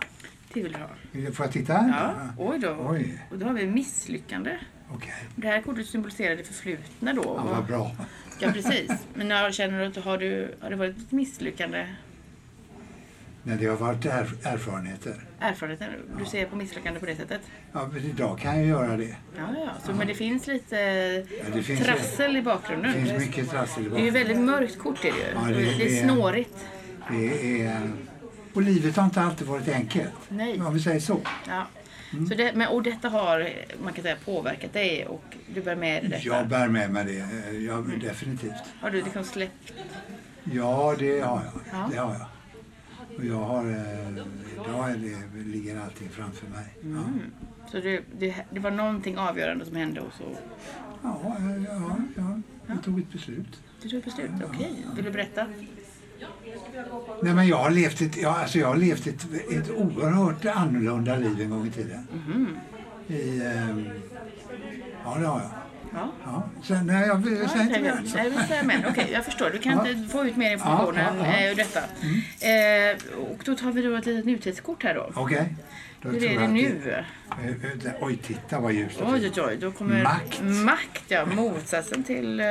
Det 0.53 0.63
vill 0.63 0.71
du 0.71 0.79
ha. 0.79 1.31
Får 1.31 1.45
jag 1.45 1.53
titta 1.53 1.73
här? 1.73 1.89
Ja, 1.89 2.33
oj 2.37 2.59
då. 2.59 2.77
Oj, 2.89 3.21
Och 3.31 3.37
då 3.37 3.45
har 3.45 3.53
vi 3.53 3.67
misslyckande. 3.67 4.57
Okej. 4.91 5.13
Det 5.35 5.47
här 5.47 5.61
kortet 5.61 5.87
symboliserar 5.87 6.35
det 6.35 6.43
förflutna 6.43 7.13
då. 7.13 7.23
Ja, 7.23 7.43
vad 7.55 7.65
bra. 7.65 7.91
Ja, 8.39 8.51
precis. 8.51 8.91
Men 9.13 9.27
när 9.27 9.51
känner 9.51 9.79
du 9.79 9.85
att 9.85 9.95
har, 10.05 10.17
du, 10.17 10.55
har 10.59 10.69
det 10.69 10.75
varit 10.75 10.97
ett 10.97 11.11
misslyckande? 11.11 11.87
Men 13.45 13.57
det 13.57 13.65
har 13.65 13.75
varit 13.77 14.05
er, 14.05 14.29
erfarenheter. 14.43 15.15
Erfarenheten? 15.39 15.87
Du 16.19 16.25
ser 16.25 16.45
på 16.45 16.55
misslyckande 16.55 16.99
på 16.99 17.05
det 17.05 17.15
sättet? 17.15 17.41
Ja, 17.73 17.89
men 17.93 18.03
idag 18.03 18.39
kan 18.39 18.57
jag 18.57 18.65
göra 18.67 18.97
det. 18.97 19.15
Ja, 19.37 19.43
ja. 19.65 19.69
Så, 19.85 19.93
Men 19.93 20.07
det 20.07 20.13
finns 20.15 20.47
lite 20.47 20.75
Ja, 20.75 21.55
det 21.55 21.63
finns, 21.63 21.79
trassel 21.85 22.31
i 22.31 22.35
det 22.35 22.41
bakgrunden. 22.41 22.93
finns 22.93 23.11
mycket 23.25 23.49
trassel 23.49 23.85
i 23.85 23.89
Det 23.89 23.95
är 23.95 23.99
ju 23.99 24.11
bakgrunden. 24.11 24.13
väldigt 24.13 24.45
mörkt 24.45 24.79
kort 24.79 25.05
är 25.05 25.11
det 25.11 25.17
ju. 25.17 25.23
Ja, 25.35 25.41
det- 25.47 25.53
det, 25.65 25.77
det 25.77 25.99
är- 25.99 26.03
snårigt. 26.03 26.57
Det 27.11 27.61
är, 27.65 27.91
och 28.53 28.61
livet 28.61 28.95
har 28.97 29.05
inte 29.05 29.21
alltid 29.21 29.47
varit 29.47 29.67
enkelt. 29.67 30.09
Nej. 30.29 30.61
Om 30.61 30.73
vi 30.73 30.79
säger 30.79 30.99
så. 30.99 31.19
Ja. 31.47 31.67
Mm. 32.13 32.27
Så 32.27 32.35
det, 32.35 32.53
men, 32.55 32.67
och 32.67 32.83
detta 32.83 33.09
har 33.09 33.49
man 33.83 33.93
kan 33.93 34.03
säga 34.03 34.15
påverkat 34.25 34.73
dig 34.73 35.05
och 35.05 35.23
du 35.53 35.61
bär 35.61 35.75
med 35.75 36.03
dig 36.03 36.09
detta. 36.09 36.23
Jag 36.23 36.47
bär 36.47 36.67
med 36.67 36.91
mig 36.91 37.05
det. 37.05 37.19
eh, 37.49 37.63
Jag, 37.65 37.99
definitivt. 38.01 38.53
Har 38.81 38.91
du 38.91 39.01
liksom 39.01 39.23
släppt? 39.23 39.73
Ja, 40.43 40.95
det 40.99 41.19
har 41.19 41.41
jag. 41.43 41.61
Ja. 41.71 41.89
Det 41.91 41.97
har 41.97 42.13
jag. 42.13 42.27
Och 43.17 43.25
jag 43.25 43.45
har, 43.45 43.65
eh, 43.65 44.09
idag 44.53 44.89
är 44.91 44.97
det, 44.97 45.43
ligger 45.43 45.79
allting 45.79 46.09
framför 46.09 46.47
mig. 46.47 46.65
Ja, 46.81 46.87
Mm. 46.87 47.19
Så 47.71 47.79
det, 47.79 48.01
det, 48.19 48.35
det 48.51 48.59
var 48.59 48.71
någonting 48.71 49.17
avgörande 49.17 49.65
som 49.65 49.75
hände 49.75 50.01
och 50.01 50.13
så 50.17 50.23
ja, 51.03 51.35
eh, 51.39 51.63
ja, 51.63 51.97
ja 52.15 52.39
jag 52.67 52.83
tog 52.83 52.99
ett 52.99 53.11
beslut. 53.11 53.61
du 53.81 53.89
tog 53.89 53.99
ett 53.99 54.05
beslut. 54.05 54.31
Okej, 54.45 54.85
vill 54.95 55.05
du 55.05 55.11
berätta? 55.11 55.47
Nej, 57.21 57.33
men 57.33 57.47
jag 57.47 57.57
har 57.57 57.69
levt 57.69 58.01
ett, 58.01 58.17
ja, 58.17 58.37
alltså 58.41 58.57
jag 58.59 58.67
har 58.67 58.75
levt 58.75 59.07
ett, 59.07 59.25
ett 59.51 59.69
oerhört 59.69 60.45
annorlunda 60.45 61.15
liv 61.15 61.41
en 61.41 61.49
gång 61.49 61.67
i 61.67 61.71
tiden. 61.71 62.07
Mhm. 62.13 62.57
I, 63.07 63.41
ehm, 63.45 63.89
ja, 65.05 65.15
det 65.19 65.25
har 65.27 65.39
jag. 65.39 65.49
Ja. 65.93 66.11
Ja. 66.25 66.43
Sen, 66.63 66.87
nej, 66.87 67.07
jag 67.07 67.15
vill 67.15 67.39
Ja, 67.41 67.47
säga 67.47 67.63
inte 67.63 67.79
mer. 67.79 68.01
Nej, 68.15 68.29
vi 68.29 68.43
säger 68.47 68.63
men. 68.63 68.85
Okej, 68.89 69.09
jag 69.13 69.25
förstår. 69.25 69.49
Du 69.49 69.59
kan 69.59 69.71
Ja. 69.85 69.89
inte 69.89 70.11
få 70.13 70.25
ut 70.25 70.35
mer 70.37 70.51
information 70.51 70.95
Ja, 70.95 71.01
ja, 71.01 71.09
än. 71.09 71.19
Mm. 71.19 71.31
eh, 71.45 71.51
ur 71.51 71.55
detta. 71.55 71.79
Eh, 71.79 73.21
och 73.31 73.41
då 73.45 73.55
tar 73.55 73.71
vi 73.71 73.81
då 73.81 73.95
ett 73.95 74.05
litet 74.05 74.25
nutidskort 74.25 74.83
här 74.83 74.93
då. 74.95 75.11
Okej. 75.15 75.55
Då 76.01 76.09
Hur 76.09 76.23
är 76.23 76.33
jag 76.33 76.41
det 76.41 76.47
nu? 76.47 76.93
Eh, 77.39 77.47
eh, 77.87 77.93
Oj, 78.01 78.17
titta 78.17 78.59
vad 78.59 78.73
ljust 78.73 78.97
det 78.99 79.05
Oj, 79.05 79.31
oj, 79.35 79.41
oj. 79.41 79.57
Då 79.61 79.71
kommer 79.71 80.03
Makt. 80.03 80.41
makt 80.43 81.03
ja. 81.07 81.25
Motsatsen 81.25 82.03
till 82.03 82.39
eh, 82.39 82.45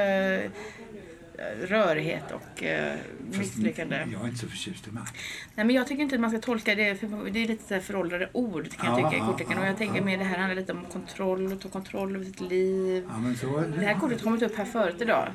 rörighet 1.62 2.24
och 2.32 2.62
eh, 2.62 2.94
misslyckande. 3.38 3.96
Jag 4.12 4.22
är 4.22 4.26
inte 4.26 4.38
så 4.38 4.46
förtjust 4.48 4.88
i 4.88 4.90
makt. 4.90 5.14
Nej, 5.54 5.66
men 5.66 5.76
jag 5.76 5.86
tycker 5.86 6.02
inte 6.02 6.14
att 6.14 6.20
man 6.20 6.30
ska 6.30 6.38
tolka 6.40 6.74
det, 6.74 7.00
för 7.00 7.30
det 7.30 7.42
är 7.42 7.48
lite 7.48 7.68
så 7.68 7.74
här 7.74 7.80
föråldrade 7.80 8.28
ord 8.32 8.70
kan 8.76 8.90
jag 8.90 9.00
Ja, 9.00 9.04
tycka 9.10 9.16
i 9.16 9.18
ja, 9.18 9.26
kortleken. 9.26 9.58
Och 9.58 9.64
ja, 9.64 9.68
jag 9.68 9.78
tänker 9.78 9.96
ja. 9.96 10.04
mer 10.04 10.18
det 10.18 10.24
här 10.24 10.38
handlar 10.38 10.56
lite 10.56 10.72
om 10.72 10.84
kontroll, 10.84 11.52
att 11.52 11.60
ta 11.60 11.68
kontroll 11.68 12.16
över 12.16 12.24
sitt 12.24 12.40
liv. 12.40 13.08
Ja, 13.08 13.34
så, 13.40 13.60
Det 13.60 13.86
här 13.86 13.94
kortet 13.94 14.20
har 14.20 14.24
kommit 14.24 14.42
upp 14.42 14.56
här 14.56 14.64
förut 14.64 14.96
idag. 15.00 15.28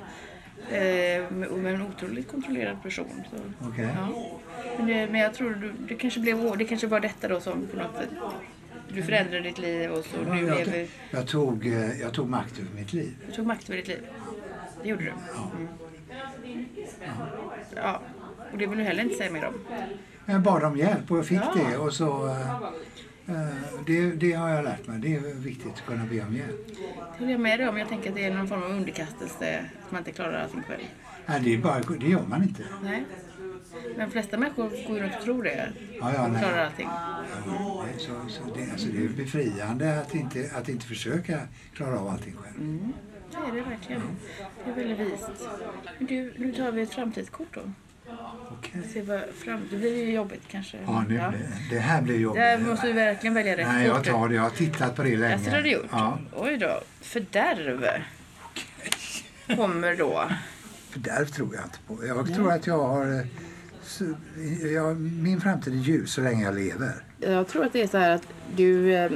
Eh, 0.71 1.31
med, 1.31 1.51
med 1.51 1.75
en 1.75 1.81
otroligt 1.81 2.31
kontrollerad 2.31 2.83
person. 2.83 3.23
Så, 3.31 3.67
Okej. 3.67 3.87
ja. 3.95 4.39
men, 4.77 4.87
det, 4.87 5.07
men 5.11 5.21
jag 5.21 5.33
tror 5.33 5.49
du, 5.49 5.73
det, 5.87 5.95
kanske 5.95 6.19
blev, 6.19 6.57
det 6.57 6.65
kanske 6.65 6.87
var 6.87 6.99
detta 6.99 7.27
då 7.27 7.39
som 7.39 7.67
på 7.67 7.77
något 7.77 7.97
sätt 7.97 8.09
du 8.93 9.03
förändrade 9.03 9.43
ditt 9.43 9.59
liv 9.59 9.91
och 9.91 10.05
så 10.05 10.17
Ja, 10.27 10.33
nu 10.33 10.47
jag, 10.47 10.57
lever 10.57 10.87
jag, 11.11 11.27
tog, 11.27 11.67
eh, 11.67 12.01
jag 12.01 12.13
tog 12.13 12.29
makt 12.29 12.59
över 12.59 12.69
mitt 12.75 12.93
liv. 12.93 13.15
du 13.27 13.33
tog 13.33 13.45
makt 13.45 13.69
över 13.69 13.77
ditt 13.77 13.87
liv. 13.87 14.01
Det 14.83 14.89
gjorde 14.89 15.03
du. 15.03 15.13
Ja. 15.35 15.51
Mm. 15.57 15.67
Ja. 17.75 18.01
Och 18.51 18.57
det 18.57 18.68
vill 18.68 18.77
du 18.77 18.83
heller 18.83 19.03
inte 19.03 19.16
säga 19.16 19.31
mer 19.31 19.46
om. 19.46 19.53
Jag 20.25 20.42
bad 20.42 20.64
om 20.64 20.77
hjälp 20.77 21.12
och 21.12 21.18
jag 21.18 21.25
fick 21.25 21.38
Ja. 21.42 21.53
det. 21.70 21.77
Och 21.77 21.94
så, 21.94 22.27
eh, 22.27 22.51
eh, 23.27 23.48
det, 23.86 24.12
det 24.12 24.33
har 24.33 24.50
jag 24.50 24.64
lärt 24.64 24.88
mig. 24.88 25.00
Det 25.00 25.16
är 25.16 25.20
viktigt 25.36 25.74
att 25.74 25.86
kunna 25.86 26.05
be 26.05 26.22
om 26.22 26.36
hjälp. 26.36 26.68
Det 26.68 27.20
håller 27.20 27.31
jag 27.31 27.42
med 27.42 27.60
dig 27.60 27.68
om. 27.68 27.77
Jag 27.77 27.90
tänker 27.90 28.10
att 28.10 28.16
det 28.16 28.25
är 28.25 28.33
någon 28.33 28.48
form 28.48 28.64
av 28.64 28.72
underkastelse. 28.72 29.66
Att 29.86 29.92
man 29.92 30.00
inte 30.01 30.12
klarar 30.12 30.44
allting 30.44 30.64
själv. 30.68 30.81
Nej, 31.25 31.42
det, 31.44 31.53
är 31.53 31.57
bara, 31.57 31.79
det 31.79 32.07
gör 32.07 32.24
man 32.29 32.44
inte. 32.44 32.64
Nej. 32.83 33.05
Men 33.98 34.05
de 34.05 34.12
flesta 34.12 34.38
människor 34.38 34.88
går 34.88 35.00
runt 35.00 35.16
och 35.16 35.22
tror 35.24 35.44
det. 35.44 35.74
Ja, 36.00 36.14
ja, 36.14 36.22
De 36.24 36.31
nej. 36.31 36.42
klarar 36.44 36.66
allting. 36.66 36.88
Ja, 37.46 37.86
Så, 37.98 38.12
så 38.29 38.42
det, 38.55 38.72
alltså 38.72 38.88
det 38.88 39.03
är 39.05 39.10
befriande 39.10 40.00
att 40.00 40.16
inte, 40.16 40.51
att 40.55 40.70
inte 40.70 40.86
försöka 40.86 41.40
klara 41.74 42.00
av 42.00 42.07
allting 42.07 42.33
själv. 42.36 42.55
Mm. 42.57 42.94
Det 43.45 43.51
är 43.51 43.55
det 43.63 43.69
verkligen. 43.69 44.01
Det 44.65 44.71
är 44.71 44.75
väldigt 44.75 45.00
vist. 45.13 45.29
Men 45.97 46.07
du, 46.07 46.33
nu 46.37 46.51
tar 46.53 46.71
vi 46.71 46.81
ett 46.81 46.93
framtidskort 46.93 47.47
då. 47.53 47.61
Okej. 48.51 48.81
Se 48.93 49.01
vad 49.01 49.21
fram... 49.35 49.67
Det 49.71 49.77
blir 49.77 50.05
ju 50.05 50.13
jobbigt 50.13 50.41
kanske. 50.47 50.77
Ja, 50.85 51.03
nu, 51.09 51.15
Ja. 51.15 51.31
Det, 51.69 51.75
det 51.75 51.79
här 51.79 52.01
blir 52.01 52.19
jobbigt. 52.19 52.41
Där 52.41 52.57
måste 52.59 52.87
du 52.87 52.93
verkligen 52.93 53.33
välja 53.33 53.57
rätt 53.57 53.67
Nej, 53.67 53.87
jag 53.87 54.03
tar 54.03 54.29
det. 54.29 54.35
Jag 54.35 54.41
har 54.41 54.50
tittat 54.50 54.95
på 54.95 55.03
det 55.03 55.17
länge. 55.17 55.33
Alltså, 55.33 55.50
det 55.50 55.55
har 55.55 55.63
du 55.63 55.69
gjort? 55.71 55.85
Ja. 55.91 56.19
Oj 56.35 56.57
då. 56.57 56.81
Fördärv. 57.01 57.87
Kommer 59.55 59.95
då. 59.95 60.23
För 60.89 61.00
där 61.00 61.25
tror 61.25 61.55
jag 61.55 61.63
inte 61.65 61.79
på. 61.87 62.05
Jag 62.07 62.33
tror 62.35 62.51
att 62.51 62.67
jag 62.67 62.87
har... 62.87 63.19
eh, 63.19 63.25
så- 63.81 64.13
Jag, 64.73 64.97
min 65.00 65.41
framtid 65.41 65.73
är 65.73 65.77
ljus 65.77 66.11
så 66.13 66.21
länge 66.21 66.43
jag 66.43 66.55
lever. 66.55 66.93
Jag 67.19 67.47
tror 67.47 67.65
att 67.65 67.73
det 67.73 67.81
är 67.81 67.87
så 67.87 67.97
här 67.97 68.09
att 68.11 68.27
du, 68.55 68.93
eh, 68.95 69.11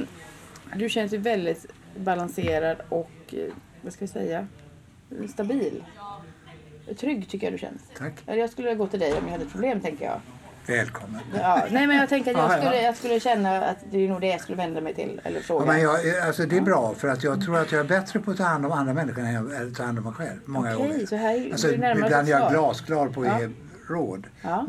du 0.76 0.88
känns 0.88 1.12
ju 1.12 1.16
väldigt 1.18 1.66
balanserad 1.96 2.76
och, 2.88 3.10
eh, 3.32 3.38
vad 3.82 3.92
ska 3.92 4.04
vi 4.04 4.08
säga, 4.10 4.46
stabil. 5.32 5.84
Trygg 7.00 7.28
tycker 7.28 7.46
jag 7.46 7.54
du 7.54 7.58
känns. 7.58 7.80
Tack. 7.98 8.12
Eller 8.26 8.40
Jag 8.40 8.50
skulle 8.50 8.74
gå 8.74 8.86
till 8.86 9.00
dig 9.00 9.12
om 9.12 9.24
jag 9.24 9.32
hade 9.32 9.44
ett 9.44 9.52
problem 9.52 9.80
tänker 9.80 10.04
jag. 10.04 10.20
Välkommen. 10.66 11.20
Ja, 11.34 11.66
nej 11.70 11.86
men 11.86 11.96
jag 11.96 12.08
tänker 12.08 12.30
att 12.30 12.36
jag 12.36 12.50
Ja, 12.50 12.56
ja. 12.56 12.62
skulle, 12.62 12.82
jag 12.82 12.96
skulle 12.96 13.20
känna 13.20 13.64
att 13.64 13.76
det 13.90 13.98
är 13.98 14.08
nog 14.08 14.20
det 14.20 14.26
jag 14.26 14.40
skulle 14.40 14.56
vända 14.56 14.80
mig 14.80 14.94
till. 14.94 15.20
Eller 15.24 15.36
Ja, 15.36 15.42
fråga. 15.42 15.66
men 15.66 15.80
jag, 15.80 16.18
alltså 16.26 16.46
det 16.46 16.56
är 16.56 16.60
bra 16.60 16.94
för 16.94 17.08
att 17.08 17.24
jag 17.24 17.44
tror 17.44 17.58
att 17.58 17.72
jag 17.72 17.80
är 17.80 17.84
bättre 17.88 18.20
på 18.20 18.30
att 18.30 18.36
ta 18.36 18.44
hand 18.44 18.66
om 18.66 18.72
andra 18.72 18.94
människor 18.94 19.22
än 19.22 19.32
jag 19.32 19.54
att 19.68 19.74
ta 19.74 19.82
hand 19.84 19.98
om 19.98 20.04
mig 20.04 20.12
själv. 20.12 20.40
Många 20.44 20.76
Okej, 20.76 20.88
gånger. 20.88 21.06
så 21.06 21.16
här 21.16 21.48
Alltså, 21.52 21.72
ibland 21.72 22.04
är 22.04 22.26
jag 22.30 22.50
glasklar 22.52 23.08
på 23.08 23.24
Ja. 23.26 23.40
ge 23.40 23.48
råd. 23.88 24.26
Ja. 24.42 24.66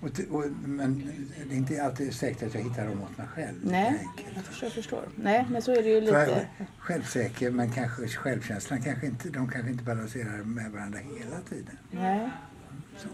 Och, 0.00 0.10
och, 0.30 0.44
men 0.64 1.10
det 1.48 1.54
är 1.54 1.58
inte 1.58 1.82
alltid 1.82 2.14
säkert 2.14 2.42
att 2.42 2.54
jag 2.54 2.62
hittar 2.62 2.86
dem 2.86 3.02
åt 3.02 3.18
mig 3.18 3.26
själv. 3.26 3.56
Nej, 3.62 4.08
jag 4.34 4.44
förstår, 4.44 4.66
jag 4.66 4.72
förstår. 4.72 5.02
Nej, 5.16 5.46
men 5.50 5.62
så 5.62 5.72
är 5.72 5.82
det 5.82 5.88
ju 5.88 5.94
jag 5.94 6.04
lite. 6.04 6.16
är 6.16 6.46
självsäker 6.78 7.50
men 7.50 7.70
kanske 7.72 8.08
självkänslan 8.08 8.82
kanske 8.82 9.06
inte, 9.06 9.28
de 9.28 9.48
kanske 9.48 9.70
inte 9.70 9.84
balanserar 9.84 10.44
med 10.44 10.70
varandra 10.70 10.98
hela 10.98 11.40
tiden. 11.48 11.78
Nej. 11.90 12.30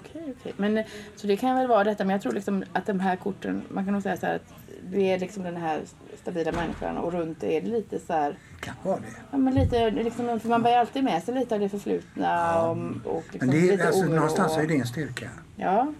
Okej, 0.00 0.34
okej. 0.40 0.52
Men 0.56 0.78
eh, 0.78 0.84
så 1.16 1.26
det 1.26 1.36
kan 1.36 1.56
väl 1.56 1.68
vara 1.68 1.84
detta, 1.84 2.04
men 2.04 2.12
jag 2.12 2.22
tror 2.22 2.32
liksom 2.32 2.64
att 2.72 2.86
de 2.86 3.00
här 3.00 3.16
korten, 3.16 3.62
man 3.68 3.84
kan 3.84 3.92
nog 3.92 4.02
säga 4.02 4.16
så 4.16 4.26
här 4.26 4.34
att 4.34 4.54
du 4.90 5.02
är 5.02 5.18
liksom 5.18 5.42
den 5.42 5.56
här 5.56 5.80
stabila 6.22 6.52
människan 6.52 6.96
och 6.96 7.12
runt 7.12 7.40
det 7.40 7.56
är 7.56 7.60
det 7.60 7.68
lite 7.68 7.98
så 7.98 8.12
här, 8.12 8.38
Kan 8.60 8.74
vara 8.82 8.96
det. 8.96 9.06
ja 9.30 9.38
men 9.38 9.54
lite 9.54 9.90
liksom, 9.90 10.40
för 10.40 10.48
man 10.48 10.62
bär 10.62 10.78
alltid 10.78 11.04
med 11.04 11.22
sig 11.22 11.34
lite 11.34 11.54
av 11.54 11.60
det 11.60 11.68
förflutna 11.68 12.62
och, 12.62 12.76
och 13.04 13.24
liksom 13.32 13.48
Men 13.48 13.50
det 13.50 13.68
är, 13.68 13.72
lite 13.72 13.86
alltså, 13.86 14.04
oro 14.04 14.14
någonstans 14.14 14.56
är 14.56 14.66
det 14.66 14.76
en 14.76 14.86
styrka. 14.86 15.30
Ja. 15.56 15.92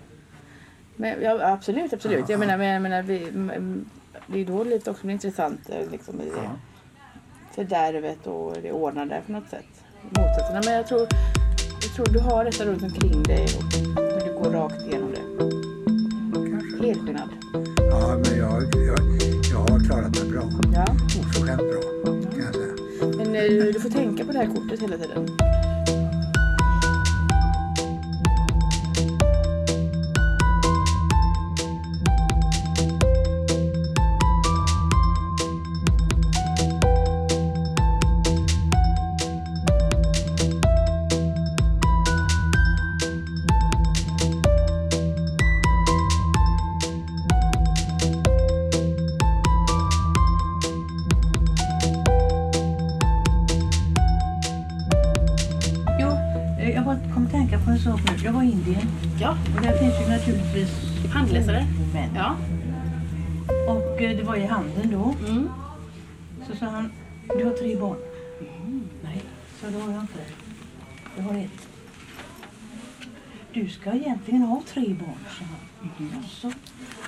Men, 0.97 1.23
ja, 1.23 1.53
absolut, 1.53 1.93
absolut. 1.93 2.29
Jag 2.29 2.41
menar, 2.41 2.59
men, 2.59 2.67
jag 2.67 2.83
menar 2.83 3.03
vi, 3.03 3.19
det 4.27 4.35
är 4.35 4.39
ju 4.39 4.45
då 4.45 4.65
livet 4.65 4.89
också 4.89 5.03
blir 5.03 5.13
intressant 5.15 5.61
eh, 5.71 5.91
liksom 5.91 6.21
i 6.21 6.29
Ja. 6.37 6.51
fördärvet 7.55 8.27
och 8.27 8.57
det 8.63 8.73
ordnade 8.73 9.23
på 9.27 9.33
något 9.33 9.49
sätt. 9.51 9.67
Motsatserna. 10.03 10.61
Men 10.65 10.75
jag 10.75 10.87
tror, 10.87 11.01
jag 11.83 11.95
tror 11.97 12.07
du 12.07 12.19
har 12.21 12.45
detta 12.45 12.65
runt 12.65 12.83
omkring 12.83 13.23
dig 13.23 13.45
och 13.45 13.65
men 13.97 14.19
du 14.27 14.33
går 14.43 14.51
rakt 14.51 14.83
igenom 14.83 15.11
det. 15.11 15.21
Kanske. 16.51 16.87
Helskinnad. 16.87 17.29
Ja, 17.91 18.17
men 18.25 18.39
jag, 18.39 18.63
jag, 18.63 18.99
jag 19.53 19.59
har 19.59 19.85
klarat 19.89 20.23
mig 20.23 20.31
bra. 20.33 20.43
Ja. 20.75 20.85
Oförskämt 21.21 21.59
bra, 21.59 22.13
kan 22.33 22.45
jag 22.45 22.55
säga. 22.55 22.75
Men 23.17 23.35
eh, 23.35 23.43
du 23.73 23.81
får 23.81 23.91
tänka 23.91 24.25
på 24.25 24.33
det 24.33 24.39
här 24.39 24.47
kortet 24.47 24.83
hela 24.83 24.97
tiden. 24.97 25.27
Naturligtvis 60.55 61.13
Handläsare. 61.13 61.67
män. 61.93 62.11
Ja. 62.15 62.37
Och 63.69 64.03
eh, 64.03 64.17
det 64.17 64.23
var 64.23 64.37
i 64.37 64.47
handeln 64.47 64.91
då. 64.91 65.15
Mm. 65.29 65.49
Så 66.47 66.57
sa 66.57 66.67
han, 66.67 66.93
du 67.39 67.45
har 67.45 67.53
tre 67.53 67.77
barn. 67.77 67.97
Nej, 69.03 69.23
så 69.61 69.67
det 69.67 69.79
har 69.81 69.93
jag 69.93 70.01
inte. 70.01 70.19
Jag 71.17 71.23
har 71.23 71.35
ett. 71.35 71.69
Du 73.53 73.69
ska 73.69 73.93
egentligen 73.93 74.43
ha 74.43 74.63
tre 74.67 74.95
barn, 74.95 75.19
sa 75.39 75.45
han. 75.45 76.11
Jaså? 76.23 76.53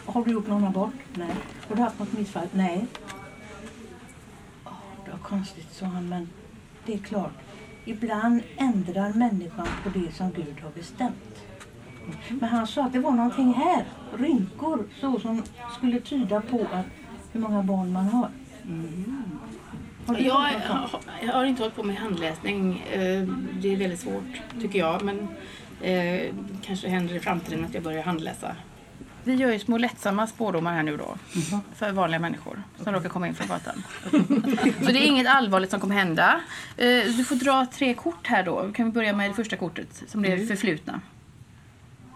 Har 0.06 0.24
du 0.24 0.30
gjort 0.32 0.46
någon 0.46 0.64
abort? 0.64 0.94
Nej. 1.14 1.34
Har 1.68 1.76
du 1.76 1.82
haft 1.82 1.98
något 1.98 2.12
missfall? 2.12 2.46
Nej. 2.52 2.86
Oh, 4.64 4.72
det 5.04 5.10
var 5.10 5.18
konstigt, 5.18 5.72
sa 5.72 5.86
han, 5.86 6.08
men 6.08 6.28
det 6.86 6.94
är 6.94 6.98
klart. 6.98 7.32
Ibland 7.84 8.42
ändrar 8.56 9.12
människan 9.12 9.68
på 9.82 9.88
det 9.98 10.14
som 10.14 10.32
Gud 10.32 10.60
har 10.62 10.70
bestämt. 10.70 11.46
Men 12.28 12.48
han 12.48 12.66
sa 12.66 12.84
att 12.84 12.92
det 12.92 12.98
var 12.98 13.10
någonting 13.10 13.54
här, 13.54 13.84
rynkor, 14.18 14.84
så 15.00 15.20
som 15.20 15.42
skulle 15.78 16.00
tyda 16.00 16.40
på 16.40 16.60
att 16.72 16.86
hur 17.32 17.40
många 17.40 17.62
barn 17.62 17.92
man 17.92 18.04
har. 18.08 18.30
Har 20.06 20.14
du 20.14 20.22
Jag, 20.24 20.34
har- 20.34 21.00
jag 21.22 21.32
har 21.32 21.44
inte 21.44 21.62
hållit 21.62 21.76
på 21.76 21.82
med 21.82 21.96
handläsning. 21.96 22.82
Eh, 22.92 23.00
Det 23.60 23.72
är 23.72 23.76
väldigt 23.76 24.00
svårt 24.00 24.42
tycker 24.60 24.78
jag. 24.78 25.02
Men 25.02 25.28
eh, 25.82 26.20
kanske 26.62 26.88
händer 26.88 27.14
i 27.14 27.20
framtiden 27.20 27.64
att 27.64 27.74
jag 27.74 27.82
börjar 27.82 28.02
handläsa. 28.02 28.56
Vi 29.24 29.34
gör 29.34 29.52
ju 29.52 29.58
små 29.58 29.78
lättsamma 29.78 30.26
spårdomar 30.26 30.74
här 30.74 30.82
nu 30.82 30.96
då. 30.96 31.16
För 31.74 31.92
vanliga 31.92 32.18
människor 32.20 32.62
som 32.84 32.92
råkar 32.92 33.08
komma 33.08 33.28
in 33.28 33.34
från 33.34 33.48
gatan. 33.48 33.82
Så 34.80 34.92
det 34.92 34.98
är 34.98 35.06
inget 35.06 35.26
allvarligt 35.26 35.70
som 35.70 35.80
kommer 35.80 35.94
hända. 35.94 36.40
Eh, 36.76 36.86
Du 37.16 37.24
får 37.24 37.34
dra 37.36 37.66
tre 37.72 37.94
kort 37.94 38.26
här 38.26 38.42
då. 38.42 38.72
Kan 38.74 38.86
vi 38.86 38.92
börja 38.92 39.12
med 39.12 39.30
det 39.30 39.34
första 39.34 39.56
kortet 39.56 40.02
som 40.08 40.22
det 40.22 40.32
är 40.32 40.46
förflutna. 40.46 41.00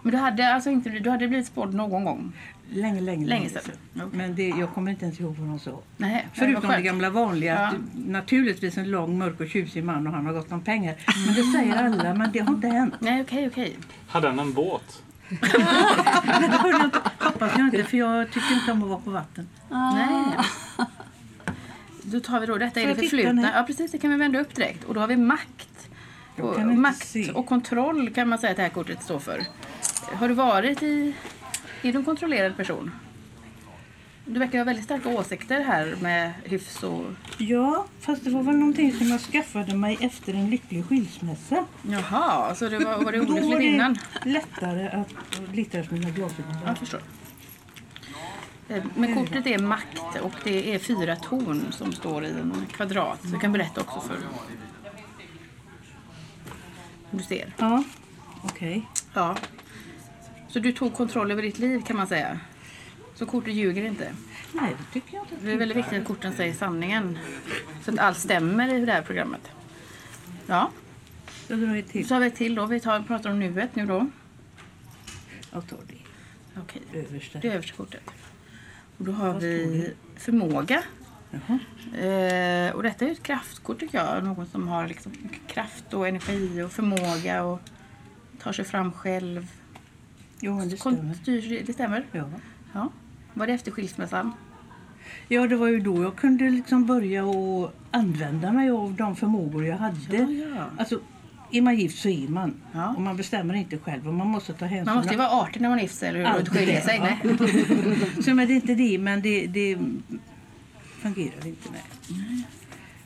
Men 0.01 0.11
du 0.11 0.17
hade 0.17 0.53
alltså 0.53 0.69
inte 0.69 0.89
du 0.89 1.09
hade 1.09 1.27
blivit 1.27 1.47
spådd 1.47 1.73
någon 1.73 2.03
gång? 2.03 2.33
Länge, 2.73 3.01
länge, 3.01 3.27
Länge 3.27 3.49
sedan. 3.49 4.09
Men 4.13 4.35
det, 4.35 4.47
jag 4.47 4.73
kommer 4.73 4.91
inte 4.91 5.05
ens 5.05 5.19
ihåg 5.19 5.35
vad 5.35 5.47
de 5.47 5.59
sa. 5.59 5.79
Nej, 5.97 6.27
Förutom 6.33 6.69
det 6.69 6.81
gamla 6.81 7.09
vanliga, 7.09 7.53
Ja. 7.53 7.67
att 7.67 7.73
naturligtvis 8.07 8.77
en 8.77 8.91
lång, 8.91 9.17
mörk 9.17 9.39
och 9.39 9.47
tjusig 9.49 9.83
man 9.83 10.07
och 10.07 10.13
han 10.13 10.25
har 10.25 10.33
gott 10.33 10.51
om 10.51 10.61
pengar. 10.61 10.95
Men 11.25 11.35
det 11.35 11.43
säger 11.43 11.85
alla, 11.85 12.13
men 12.13 12.31
det 12.31 12.39
har 12.39 12.53
inte 12.53 12.67
hänt. 12.67 12.93
Nej, 12.99 13.21
okej, 13.21 13.47
okej. 13.47 13.77
Hade 14.07 14.27
han 14.27 14.39
en 14.39 14.53
båt? 14.53 15.03
Det 15.29 15.37
jag 16.63 16.83
inte, 16.85 16.99
hoppas 17.19 17.51
jag 17.57 17.67
inte, 17.67 17.83
för 17.83 17.97
jag 17.97 18.31
tycker 18.31 18.53
inte 18.53 18.71
om 18.71 18.83
att 18.83 18.89
vara 18.89 18.99
på 18.99 19.11
vatten. 19.11 19.47
Nej. 19.69 20.25
Då 22.03 22.19
tar 22.19 22.39
vi 22.39 22.45
då, 22.45 22.57
detta 22.57 22.81
är 22.81 22.87
Får 22.87 22.95
det 22.95 23.01
förflutna. 23.01 23.51
Ja 23.55 23.63
precis, 23.67 23.91
det 23.91 23.97
kan 23.97 24.11
vi 24.11 24.17
vända 24.17 24.39
upp 24.39 24.55
direkt. 24.55 24.83
Och 24.83 24.93
då 24.93 24.99
har 24.99 25.07
vi 25.07 25.17
makt. 25.17 25.89
Och, 26.37 26.59
makt 26.61 27.07
se. 27.07 27.31
och 27.31 27.45
kontroll 27.45 28.09
kan 28.13 28.29
man 28.29 28.39
säga 28.39 28.51
att 28.51 28.57
det 28.57 28.63
här 28.63 28.69
kortet 28.69 29.03
står 29.03 29.19
för. 29.19 29.41
Har 30.01 30.27
du 30.27 30.33
varit 30.33 30.83
i... 30.83 31.13
Är 31.81 31.91
du 31.91 31.97
en 31.99 32.05
kontrollerad 32.05 32.57
person? 32.57 32.91
Du 34.25 34.39
verkar 34.39 34.57
ha 34.57 34.65
väldigt 34.65 34.85
starka 34.85 35.09
åsikter 35.09 35.61
här 35.61 35.95
med 36.01 36.33
hyfs 36.43 36.83
och... 36.83 37.05
Ja, 37.37 37.85
fast 37.99 38.23
det 38.23 38.29
var 38.29 38.43
väl 38.43 38.55
någonting 38.55 38.93
som 38.93 39.07
jag 39.07 39.19
skaffade 39.21 39.75
mig 39.75 39.97
efter 40.01 40.33
en 40.33 40.49
lycklig 40.49 40.85
skilsmässa. 40.85 41.65
Jaha, 41.81 42.55
så 42.55 42.69
det 42.69 42.79
var, 42.79 43.03
var 43.03 43.11
det 43.11 43.17
Då 43.17 43.25
var 43.25 43.31
olyckligt 43.33 43.57
det 43.59 43.65
innan? 43.65 43.97
lättare 44.25 44.87
att 44.89 45.07
lita 45.53 45.83
på 45.83 45.93
mina 45.93 46.09
glasögon. 46.09 46.55
Jag 46.65 46.77
förstår. 46.77 47.01
Eh, 48.69 48.83
Men 48.95 49.15
kortet 49.15 49.47
är 49.47 49.59
makt 49.59 50.01
och 50.21 50.33
det 50.43 50.75
är 50.75 50.79
fyra 50.79 51.15
torn 51.15 51.65
som 51.71 51.91
står 51.91 52.23
i 52.25 52.29
en 52.29 52.65
kvadrat. 52.71 53.19
Så 53.21 53.29
jag 53.33 53.41
kan 53.41 53.51
berätta 53.51 53.81
också 53.81 53.99
för... 54.01 54.17
Du 57.11 57.23
ser. 57.23 57.53
Ja, 57.57 57.83
okej. 58.43 58.87
Ja. 59.13 59.35
Så 60.51 60.59
du 60.59 60.71
tog 60.71 60.93
kontroll 60.93 61.31
över 61.31 61.41
ditt 61.41 61.59
liv 61.59 61.81
kan 61.81 61.97
man 61.97 62.07
säga. 62.07 62.39
Så 63.15 63.25
kortet 63.25 63.53
ljuger 63.53 63.83
inte. 63.83 64.13
Nej, 64.53 64.75
det 64.77 64.93
tycker 64.93 65.15
jag 65.15 65.23
inte. 65.23 65.45
Det 65.45 65.51
är 65.51 65.57
väldigt 65.57 65.77
viktigt 65.77 66.01
att 66.01 66.07
korten 66.07 66.33
säger 66.33 66.53
sanningen. 66.53 67.19
Så 67.83 67.91
att 67.91 67.99
allt 67.99 68.17
stämmer 68.17 68.73
i 68.73 68.85
det 68.85 68.91
här 68.91 69.01
programmet. 69.01 69.51
Ja, 70.47 70.71
så 71.47 71.53
har 71.53 72.19
vi 72.19 72.27
ett 72.27 72.35
till 72.35 72.55
då. 72.55 72.65
Vi 72.65 72.79
tar, 72.79 72.99
pratar 72.99 73.29
om 73.29 73.39
nuet 73.39 73.75
nu 73.75 73.85
då. 73.85 74.07
Jag 75.51 75.67
tar 75.67 75.79
det 75.87 76.59
Okej, 76.61 76.81
översta. 76.93 77.39
det 77.39 77.47
översta 77.47 77.77
kortet. 77.77 78.03
Och 78.97 79.05
då 79.05 79.11
har 79.11 79.39
vi 79.39 79.65
det? 80.15 80.19
förmåga. 80.21 80.83
Eh, 81.31 82.75
och 82.75 82.83
detta 82.83 83.05
är 83.05 83.09
ju 83.09 83.11
ett 83.11 83.23
kraftkort 83.23 83.79
tycker 83.79 83.97
jag. 83.97 84.23
Någon 84.23 84.45
som 84.45 84.67
har 84.67 84.87
liksom 84.87 85.11
kraft 85.47 85.93
och 85.93 86.07
energi 86.07 86.61
och 86.61 86.71
förmåga 86.71 87.43
och 87.43 87.59
tar 88.39 88.53
sig 88.53 88.65
fram 88.65 88.91
själv. 88.91 89.47
Ja, 90.41 90.51
det 90.51 90.77
stämmer. 90.77 91.13
styr, 91.13 91.63
det 91.65 91.73
stämmer? 91.73 92.05
Ja. 92.11 92.29
Ja. 92.73 92.89
Var 93.33 93.47
det 93.47 93.53
efter 93.53 93.71
skilsmässan? 93.71 94.33
ja, 95.27 95.47
det 95.47 95.55
var 95.55 95.67
ju 95.67 95.79
då 95.79 96.03
jag 96.03 96.15
kunde 96.15 96.49
liksom 96.49 96.85
börja 96.85 97.25
och 97.25 97.73
använda 97.91 98.51
mig 98.51 98.69
av 98.69 98.93
de 98.93 99.15
förmågor 99.15 99.65
jag 99.65 99.77
hade. 99.77 100.17
ja. 100.17 100.65
Alltså, 100.77 100.99
är 101.51 101.61
man 101.61 101.75
gift 101.75 101.99
så 101.99 102.09
är 102.09 102.27
man. 102.27 102.53
Ja. 102.73 102.93
Och 102.95 103.01
man 103.01 103.17
bestämmer 103.17 103.53
inte 103.53 103.77
själv 103.77 104.07
och 104.07 104.13
man 104.13 104.27
måste 104.27 104.53
ta 104.53 104.65
hänsyn. 104.65 104.85
Man 104.85 104.95
måste 104.95 105.11
ju 105.13 105.17
vara 105.17 105.29
artig 105.29 105.61
när 105.61 105.69
man 105.69 105.79
gifter 105.79 105.97
sig 105.97 106.09
eller 106.09 106.39
inte 106.39 106.51
skilja 106.51 106.81
sig. 106.81 106.97
ja. 107.23 107.29
Nej. 107.39 108.23
Så 108.23 108.33
men 108.33 108.47
det 108.47 108.53
är 108.53 108.55
inte 108.55 108.75
det, 108.75 108.97
men 108.97 109.21
det, 109.21 109.47
det 109.47 109.77
fungerar 111.01 111.47
inte. 111.47 111.69
Nej. 111.71 112.45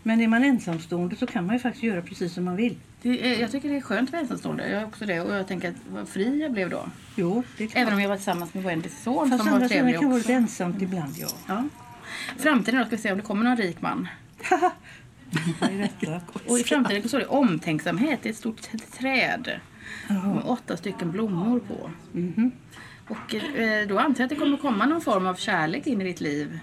Men 0.08 0.22
är 0.22 0.28
man 0.28 0.44
ensamstående 0.44 1.16
så 1.16 1.28
kan 1.28 1.46
man 1.46 1.56
ju 1.56 1.60
faktiskt 1.60 1.84
göra 1.84 2.02
precis 2.02 2.34
som 2.34 2.46
man 2.46 2.56
vill. 2.56 2.76
Är, 3.04 3.42
jag 3.42 3.52
tycker 3.52 3.70
det 3.70 3.78
är 3.78 3.82
skönt 3.82 4.12
vara 4.12 4.22
ensamstående. 4.22 4.70
Jag 4.70 4.82
är 4.82 4.86
också 4.86 5.06
det. 5.06 5.22
Och 5.22 5.34
jag 5.34 5.48
tänker 5.48 5.70
att 5.70 5.76
vad 5.90 6.10
fri 6.10 6.42
jag 6.42 6.52
blev 6.52 6.70
då. 6.70 6.90
Jo, 7.16 7.44
är. 7.58 7.70
Även 7.74 7.94
om 7.94 8.02
jag 8.02 8.10
var 8.10 8.16
tillsammans 8.16 8.54
med 8.54 8.64
Wendys 8.64 9.04
son 9.04 9.30
Fast 9.30 9.44
som 9.44 9.60
var 9.60 9.68
trevlig 9.68 9.96
kan 9.96 10.06
vara 10.06 10.18
också. 10.18 10.28
lite 10.28 10.34
ensamt 10.34 10.82
ibland, 10.82 11.14
ja. 11.18 11.28
Ja. 11.48 11.64
Framtiden 12.38 12.80
då 12.80 12.86
ska 12.86 12.96
vi 12.96 13.02
se 13.02 13.12
om 13.12 13.18
det 13.18 13.24
kommer 13.24 13.44
någon 13.44 13.58
rik 13.58 13.82
man. 13.82 14.08
Är? 15.62 16.22
Och 16.48 16.60
i 16.60 16.64
framtiden 16.64 17.02
så 17.02 17.08
står 17.08 17.20
det 17.20 17.26
omtänksamhet. 17.26 18.20
Det 18.24 18.30
är 18.30 18.32
ett 18.32 18.38
stort 18.38 18.62
träd. 19.00 19.60
Med 20.10 20.44
åtta 20.46 20.78
stycken 20.78 21.12
blommor 21.12 21.60
på. 21.60 21.92
Mhm. 22.12 22.52
Och 23.08 23.36
eh, 23.36 23.88
då 23.88 24.00
antar 24.00 24.22
jag 24.22 24.26
att 24.26 24.30
det 24.30 24.36
kommer 24.36 24.58
komma 24.58 24.86
någon 24.86 25.02
form 25.02 25.26
av 25.28 25.36
kärlek 25.36 25.88
in 25.88 26.02
i 26.02 26.04
ditt 26.04 26.22
liv. 26.22 26.60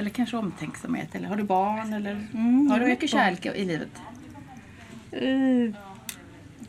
Eller 0.00 0.10
kanske 0.10 0.36
omtänksamhet. 0.36 1.14
Eller 1.14 1.28
har 1.28 1.36
du 1.36 1.42
barn? 1.42 1.92
Eller 1.92 2.10
Mm, 2.34 2.66
har 2.66 2.74
jag 2.76 2.80
du 2.80 2.84
har 2.84 2.88
mycket 2.90 3.12
barn. 3.12 3.20
kärlek 3.36 3.46
i 3.56 3.64
livet? 3.64 3.88
Eh, 5.12 5.74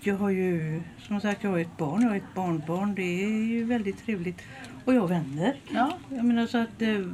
Jag 0.03 0.15
har 0.17 0.29
ju, 0.29 0.81
som 0.99 1.21
sagt, 1.21 1.43
jag 1.43 1.51
har 1.51 1.59
ett 1.59 1.77
barn, 1.77 2.01
jag 2.01 2.09
har 2.09 2.15
ett 2.15 2.33
barnbarn. 2.35 2.95
Det 2.95 3.23
är 3.23 3.45
ju 3.45 3.63
väldigt 3.63 4.05
trevligt. 4.05 4.41
Och 4.85 4.93
jag 4.93 5.01
har 5.01 5.07
vänner. 5.07 5.55
Ja, 5.73 5.97
Jag 6.09 6.25
menar 6.25 6.47
så 6.47 6.57
att 6.57 6.81
eh, 6.81 7.05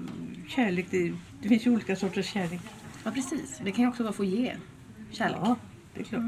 kärlek, 0.48 0.88
det, 0.92 1.14
det 1.42 1.50
finns 1.50 1.66
ju 1.68 1.72
olika 1.72 1.96
sorters 1.96 2.26
kärlek. 2.26 2.62
ja 3.04 3.12
precis. 3.12 3.62
Det 3.64 3.72
kan 3.72 3.84
ju 3.84 3.90
också 3.90 4.04
vara 4.04 4.14
få 4.14 4.24
ge 4.26 4.56
kärlek. 5.12 5.38
Ja, 5.42 5.56
det 5.94 6.00
är 6.00 6.04
klart. 6.04 6.24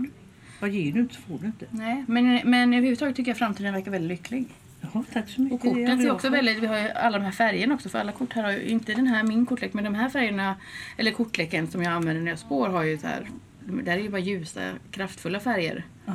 Vad 0.62 0.70
ger 0.70 0.92
du 0.92 1.00
inte 1.00 1.16
så 1.16 1.22
får 1.22 1.38
du 1.40 1.46
inte. 1.46 1.66
Nej, 1.72 2.04
men, 2.08 2.26
men 2.44 2.74
överhuvudtaget 2.74 3.16
tycker 3.16 3.32
jag 3.32 3.38
framtiden 3.38 3.74
verkar 3.74 3.92
väldigt 3.92 4.10
lycklig. 4.10 4.48
Jaha, 4.82 5.04
tack 5.14 5.30
så 5.30 5.42
mycket. 5.42 5.56
Och 5.56 5.62
korten 5.62 6.02
ser 6.02 6.12
också 6.12 6.30
väldigt, 6.30 6.60
vi 6.60 6.68
har 6.68 6.78
ju 6.78 6.90
alla 6.90 7.18
de 7.20 7.24
här 7.26 7.32
färgerna 7.32 7.76
också 7.76 7.90
för 7.90 8.00
alla 8.00 8.12
kort 8.12 8.34
här 8.34 8.44
har 8.44 8.52
ju 8.52 8.68
inte 8.68 8.94
den 8.94 9.08
här 9.08 9.24
min 9.24 9.46
kortlek 9.46 9.74
men 9.74 9.84
de 9.84 9.96
här 9.96 10.10
färgerna 10.10 10.56
eller 10.98 11.12
kortleken 11.12 11.68
som 11.72 11.84
jag 11.84 11.94
använder 11.94 12.22
när 12.24 12.32
jag 12.32 12.40
spår 12.40 12.70
har 12.70 12.84
ju 12.84 12.98
så 12.98 13.08
här, 13.08 13.30
där 13.66 13.92
är 13.94 13.98
ju 14.02 14.10
bara 14.10 14.20
ljusa 14.22 14.72
kraftfulla 14.92 15.40
färger. 15.40 15.86
Ja, 16.06 16.14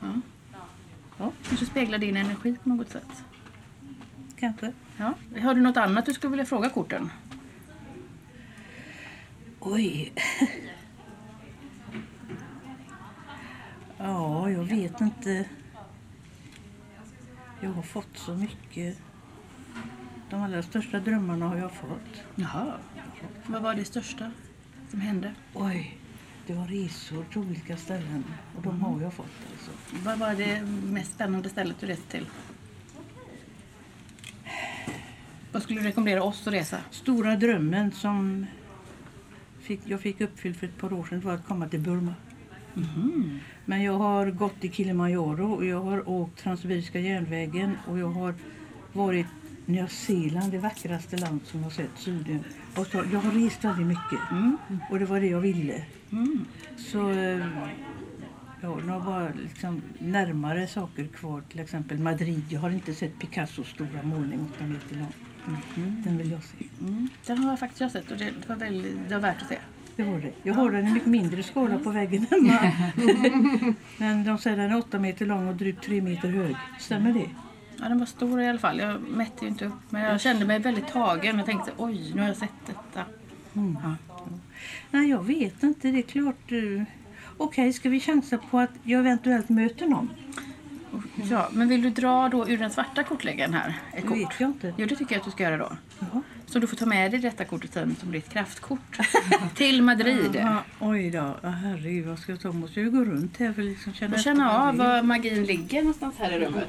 Ja. 0.00 0.20
Ja, 1.18 1.32
kanske 1.48 1.66
speglar 1.66 1.98
din 1.98 2.16
energi 2.16 2.56
på 2.62 2.68
något 2.68 2.90
sätt. 2.90 3.24
kanske. 4.38 4.72
Ja. 4.96 5.14
Har 5.42 5.54
du 5.54 5.60
något 5.60 5.76
annat 5.76 6.06
du 6.06 6.14
skulle 6.14 6.30
vilja 6.30 6.44
fråga 6.44 6.68
korten? 6.68 7.10
Oj. 9.60 10.12
Ja, 13.98 14.50
jag 14.50 14.64
vet 14.64 15.00
inte. 15.00 15.44
Jag 17.62 17.70
har 17.70 17.82
fått 17.82 18.16
så 18.18 18.34
mycket. 18.34 18.98
De 20.30 20.42
allra 20.42 20.62
största 20.62 21.00
drömmarna 21.00 21.48
har 21.48 21.56
jag 21.56 21.72
fått. 21.72 22.24
Jaha. 22.34 22.74
Vad 23.46 23.62
var 23.62 23.74
det 23.74 23.84
största 23.84 24.30
som 24.90 25.00
hände? 25.00 25.34
Oj, 25.54 25.98
det 26.46 26.54
var 26.54 26.66
resor 26.66 27.24
till 27.24 27.38
olika 27.38 27.76
ställen 27.76 28.24
och 28.56 28.62
de 28.62 28.80
har 28.80 29.00
jag 29.00 29.12
fått 29.12 29.26
alltså. 29.52 29.70
Vad 30.04 30.18
var 30.18 30.34
det 30.34 30.62
mest 30.92 31.14
spännande 31.14 31.48
stället 31.48 31.80
du 31.80 31.86
reste 31.86 32.10
till? 32.10 32.26
Vad 35.52 35.62
skulle 35.62 35.80
du 35.80 35.86
rekommendera 35.86 36.22
oss 36.22 36.46
att 36.46 36.52
resa? 36.52 36.78
Stora 36.90 37.36
drömmen 37.36 37.92
som 37.92 38.46
fick, 39.60 39.80
jag 39.84 40.00
fick 40.00 40.20
uppfylld 40.20 40.56
för 40.56 40.66
ett 40.66 40.78
par 40.78 40.92
år 40.92 41.04
sedan 41.04 41.20
var 41.20 41.32
att 41.32 41.46
komma 41.46 41.68
till 41.68 41.80
Burma. 41.80 42.14
Men 43.64 43.82
jag 43.82 43.98
har 43.98 44.30
gått 44.30 44.64
i 44.64 44.68
Kilimanjaro 44.68 45.52
och 45.52 45.64
jag 45.64 45.80
har 45.80 46.08
åkt 46.08 46.38
Transsibiriska 46.42 47.00
järnvägen 47.00 47.78
och 47.86 47.98
jag 47.98 48.08
har 48.08 48.34
varit 48.92 49.26
Nya 49.66 49.88
Zeeland, 49.88 50.52
det 50.52 50.58
vackraste 50.58 51.16
land 51.16 51.40
som 51.44 51.60
jag 51.60 51.66
har 51.66 51.70
sett, 51.70 51.90
Sydön. 51.94 52.44
Och 52.76 52.86
så, 52.86 53.04
jag 53.12 53.20
har 53.20 53.44
rest 53.44 53.64
väldigt 53.64 53.86
mycket 53.86 54.18
och 54.90 54.98
det 54.98 55.04
var 55.04 55.20
det 55.20 55.26
jag 55.26 55.40
ville. 55.40 55.84
Så 56.76 57.10
eh, 57.10 57.38
ja, 58.60 58.76
det 58.80 58.86
var 58.86 59.00
bara 59.00 59.32
liksom 59.42 59.82
närmare 59.98 60.66
saker 60.66 61.06
kvar, 61.06 61.42
till 61.50 61.60
exempel 61.60 61.98
Madrid. 61.98 62.42
Jag 62.48 62.60
har 62.60 62.70
inte 62.70 62.94
sett 62.94 63.18
Picassos 63.18 63.68
stora 63.68 64.02
målning 64.02 64.48
8 64.54 64.64
meter 64.66 64.96
lång. 64.96 65.12
Den 66.04 66.18
vill 66.18 66.30
jag 66.30 66.42
se. 66.42 66.64
Mm. 66.80 67.08
Den 67.26 67.38
har 67.38 67.50
jag 67.50 67.58
faktiskt 67.58 67.80
jag 67.80 67.90
sett 67.90 68.10
och 68.10 68.16
det, 68.16 68.24
det 68.24 68.48
var 68.48 68.56
väldigt, 68.56 68.96
det 69.08 69.14
var 69.14 69.22
värt 69.22 69.42
att 69.42 69.48
se. 69.48 69.58
Det 69.96 70.02
var 70.02 70.18
det. 70.18 70.32
Jag 70.42 70.54
har 70.54 70.70
den 70.70 70.84
i 70.84 70.88
en 70.88 70.92
mycket 70.94 71.08
mindre 71.08 71.42
skala 71.42 71.78
på 71.78 71.90
väggen 71.90 72.26
hemma. 72.30 72.72
Men 73.98 74.24
de 74.24 74.38
säger 74.38 74.56
den 74.56 74.70
är 74.70 74.78
åtta 74.78 74.98
meter 74.98 75.26
lång 75.26 75.48
och 75.48 75.54
drygt 75.54 75.84
tre 75.84 76.00
meter 76.00 76.28
hög. 76.28 76.56
Stämmer 76.80 77.12
det? 77.12 77.26
Ja, 77.76 77.88
den 77.88 77.98
var 77.98 78.06
stor 78.06 78.40
i 78.40 78.48
alla 78.48 78.58
fall. 78.58 78.78
Jag 78.78 79.00
mätte 79.00 79.44
ju 79.44 79.48
inte 79.48 79.64
upp. 79.66 79.72
Men 79.90 80.02
jag 80.02 80.20
kände 80.20 80.44
mig 80.44 80.58
väldigt 80.58 80.88
tagen. 80.88 81.36
Jag 81.36 81.46
tänkte 81.46 81.70
oj, 81.76 82.12
nu 82.14 82.20
har 82.20 82.28
jag 82.28 82.36
sett 82.36 82.50
detta. 82.66 83.04
Ja. 83.52 83.94
Nej, 84.90 85.08
jag 85.10 85.24
vet 85.26 85.62
inte. 85.62 85.90
Det 85.90 85.98
är 85.98 86.02
klart. 86.02 86.52
eh, 86.52 86.82
Okej, 87.36 87.72
ska 87.72 87.88
vi 87.88 88.00
chansa 88.00 88.38
på 88.38 88.58
att 88.58 88.70
jag 88.82 89.00
eventuellt 89.00 89.48
möter 89.48 89.86
någon? 89.86 90.10
ja, 91.30 91.48
men 91.52 91.68
vill 91.68 91.82
du 91.82 91.90
dra 91.90 92.28
då 92.28 92.48
ur 92.48 92.58
den 92.58 92.70
svarta 92.70 93.02
kortläggaren 93.02 93.54
här? 93.54 93.68
Ett 93.92 94.02
Det 94.02 94.08
kort? 94.08 94.16
vet 94.18 94.40
jag 94.40 94.50
inte. 94.50 94.74
Jo, 94.76 94.86
det 94.86 94.96
tycker 94.96 95.14
jag 95.14 95.20
att 95.20 95.24
du 95.24 95.30
ska 95.30 95.42
göra 95.42 95.56
då. 95.56 95.72
Jaha. 95.98 96.22
Så 96.46 96.58
du 96.58 96.66
får 96.66 96.76
ta 96.76 96.86
med 96.86 97.10
dig 97.10 97.20
detta 97.20 97.44
kortet 97.44 97.72
sen 97.72 97.96
som 98.00 98.12
ditt 98.12 98.28
kraftkort 98.28 98.98
till 99.54 99.82
Madrid. 99.82 100.30
Ja, 100.34 100.64
oj 100.80 101.10
då. 101.10 101.36
Herregud, 101.42 102.06
vad 102.06 102.18
ska 102.18 102.32
jag 102.32 102.40
ta? 102.40 102.52
Måste 102.52 102.80
jag 102.80 102.92
gå 102.92 103.04
runt 103.04 103.36
här 103.36 103.52
för 103.52 103.62
att 103.62 103.68
liksom 103.68 103.94
känna 103.94 104.14
Och 104.16 104.22
känna 104.22 104.50
av 104.58 104.76
var 104.76 105.02
magin 105.02 105.44
ligger 105.44 105.78
någonstans 105.82 106.14
här 106.18 106.32
i 106.32 106.44
rummet. 106.46 106.68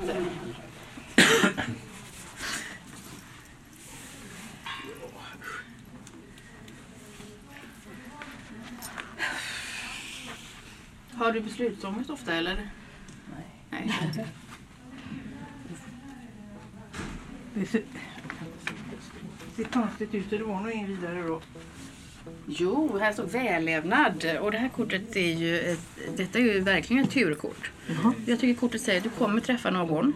Har 11.14 11.32
du 11.32 11.42
beslutsångest 11.42 12.10
ofta 12.10 12.34
eller? 12.34 12.70
Nej. 13.72 13.92
Nej. 17.54 17.86
Det 19.56 19.64
ser, 19.64 19.72
konstigt 19.72 20.14
ut. 20.14 20.30
Det 20.30 20.44
var 20.44 20.62
nog 20.62 20.72
ingen 20.72 20.88
vidare 20.88 21.22
då. 21.28 21.42
Jo, 22.48 22.98
här 22.98 23.14
står 23.14 23.24
vällevnad. 23.24 24.26
Och 24.42 24.52
det 24.52 24.58
här 24.58 24.70
kortet 24.70 25.16
är 25.16 25.34
ju, 25.34 25.60
ett, 25.60 25.80
detta 26.18 26.40
är 26.40 26.44
ju 26.44 26.60
verkligen 26.60 27.04
ett 27.04 27.12
turkort. 27.12 27.72
Jag 28.26 28.40
tycker 28.40 28.60
kortet 28.60 28.82
säger 28.82 28.98
att 28.98 29.04
du 29.04 29.10
kommer 29.10 29.42
träffa 29.42 29.70
någon 29.70 30.14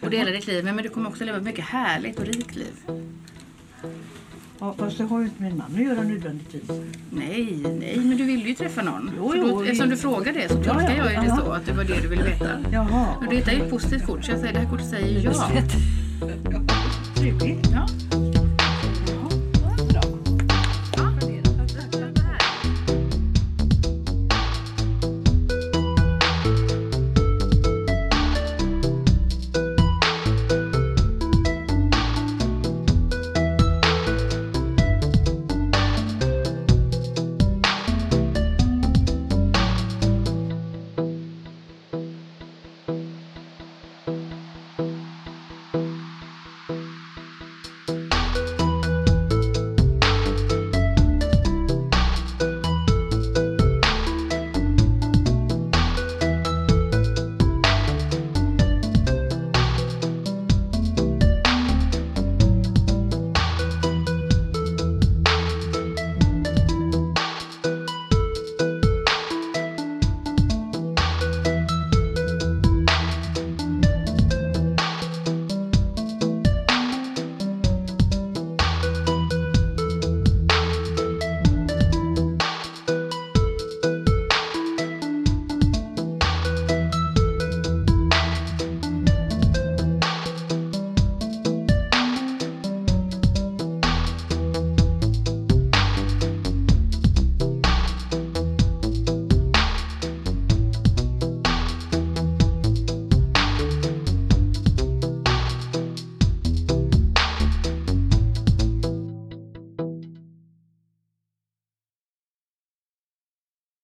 och 0.00 0.10
dela 0.10 0.30
ditt 0.30 0.46
liv 0.46 0.64
men 0.64 0.76
du 0.76 0.88
kommer 0.88 1.08
också 1.08 1.24
leva 1.24 1.38
ett 1.38 1.44
mycket 1.44 1.64
härligt 1.64 2.18
och 2.18 2.26
rikt 2.26 2.56
liv. 2.56 2.74
Ja, 4.58 4.74
fast 4.78 4.98
det 4.98 5.04
har 5.04 5.20
ju 5.20 5.24
inte 5.24 5.44
en 5.44 5.56
man 5.56 5.74
att 5.74 5.82
göra 5.82 6.02
nödvändigtvis. 6.02 6.68
Nej, 7.10 7.58
nej, 7.80 7.96
men 7.96 8.16
du 8.16 8.24
ville 8.24 8.48
ju 8.48 8.54
träffa 8.54 8.82
någon. 8.82 9.10
Jo, 9.16 9.32
jo, 9.36 9.48
då, 9.48 9.62
eftersom 9.62 9.88
du 9.88 9.96
frågar 9.96 10.32
det 10.32 10.48
så 10.48 10.54
tolkar 10.54 10.96
ja, 10.96 10.96
jag 10.96 11.24
ju 11.24 11.28
det 11.30 11.36
så 11.36 11.52
att 11.52 11.66
det 11.66 11.72
var 11.72 11.84
det 11.84 12.00
du 12.02 12.08
ville 12.08 12.24
veta. 12.24 12.58
Jaha. 12.72 13.16
Och 13.16 13.34
detta 13.34 13.50
är 13.50 13.56
ju 13.56 13.62
ett 13.62 13.70
positivt 13.70 14.06
kort 14.06 14.24
så 14.24 14.30
jag 14.30 14.40
säger 14.40 14.52
det 14.52 14.58
här 14.58 14.70
kortet 14.70 14.90
säger 14.90 15.24
ja. 15.24 15.50
Trevligt. 17.16 17.70
ja. 17.72 17.86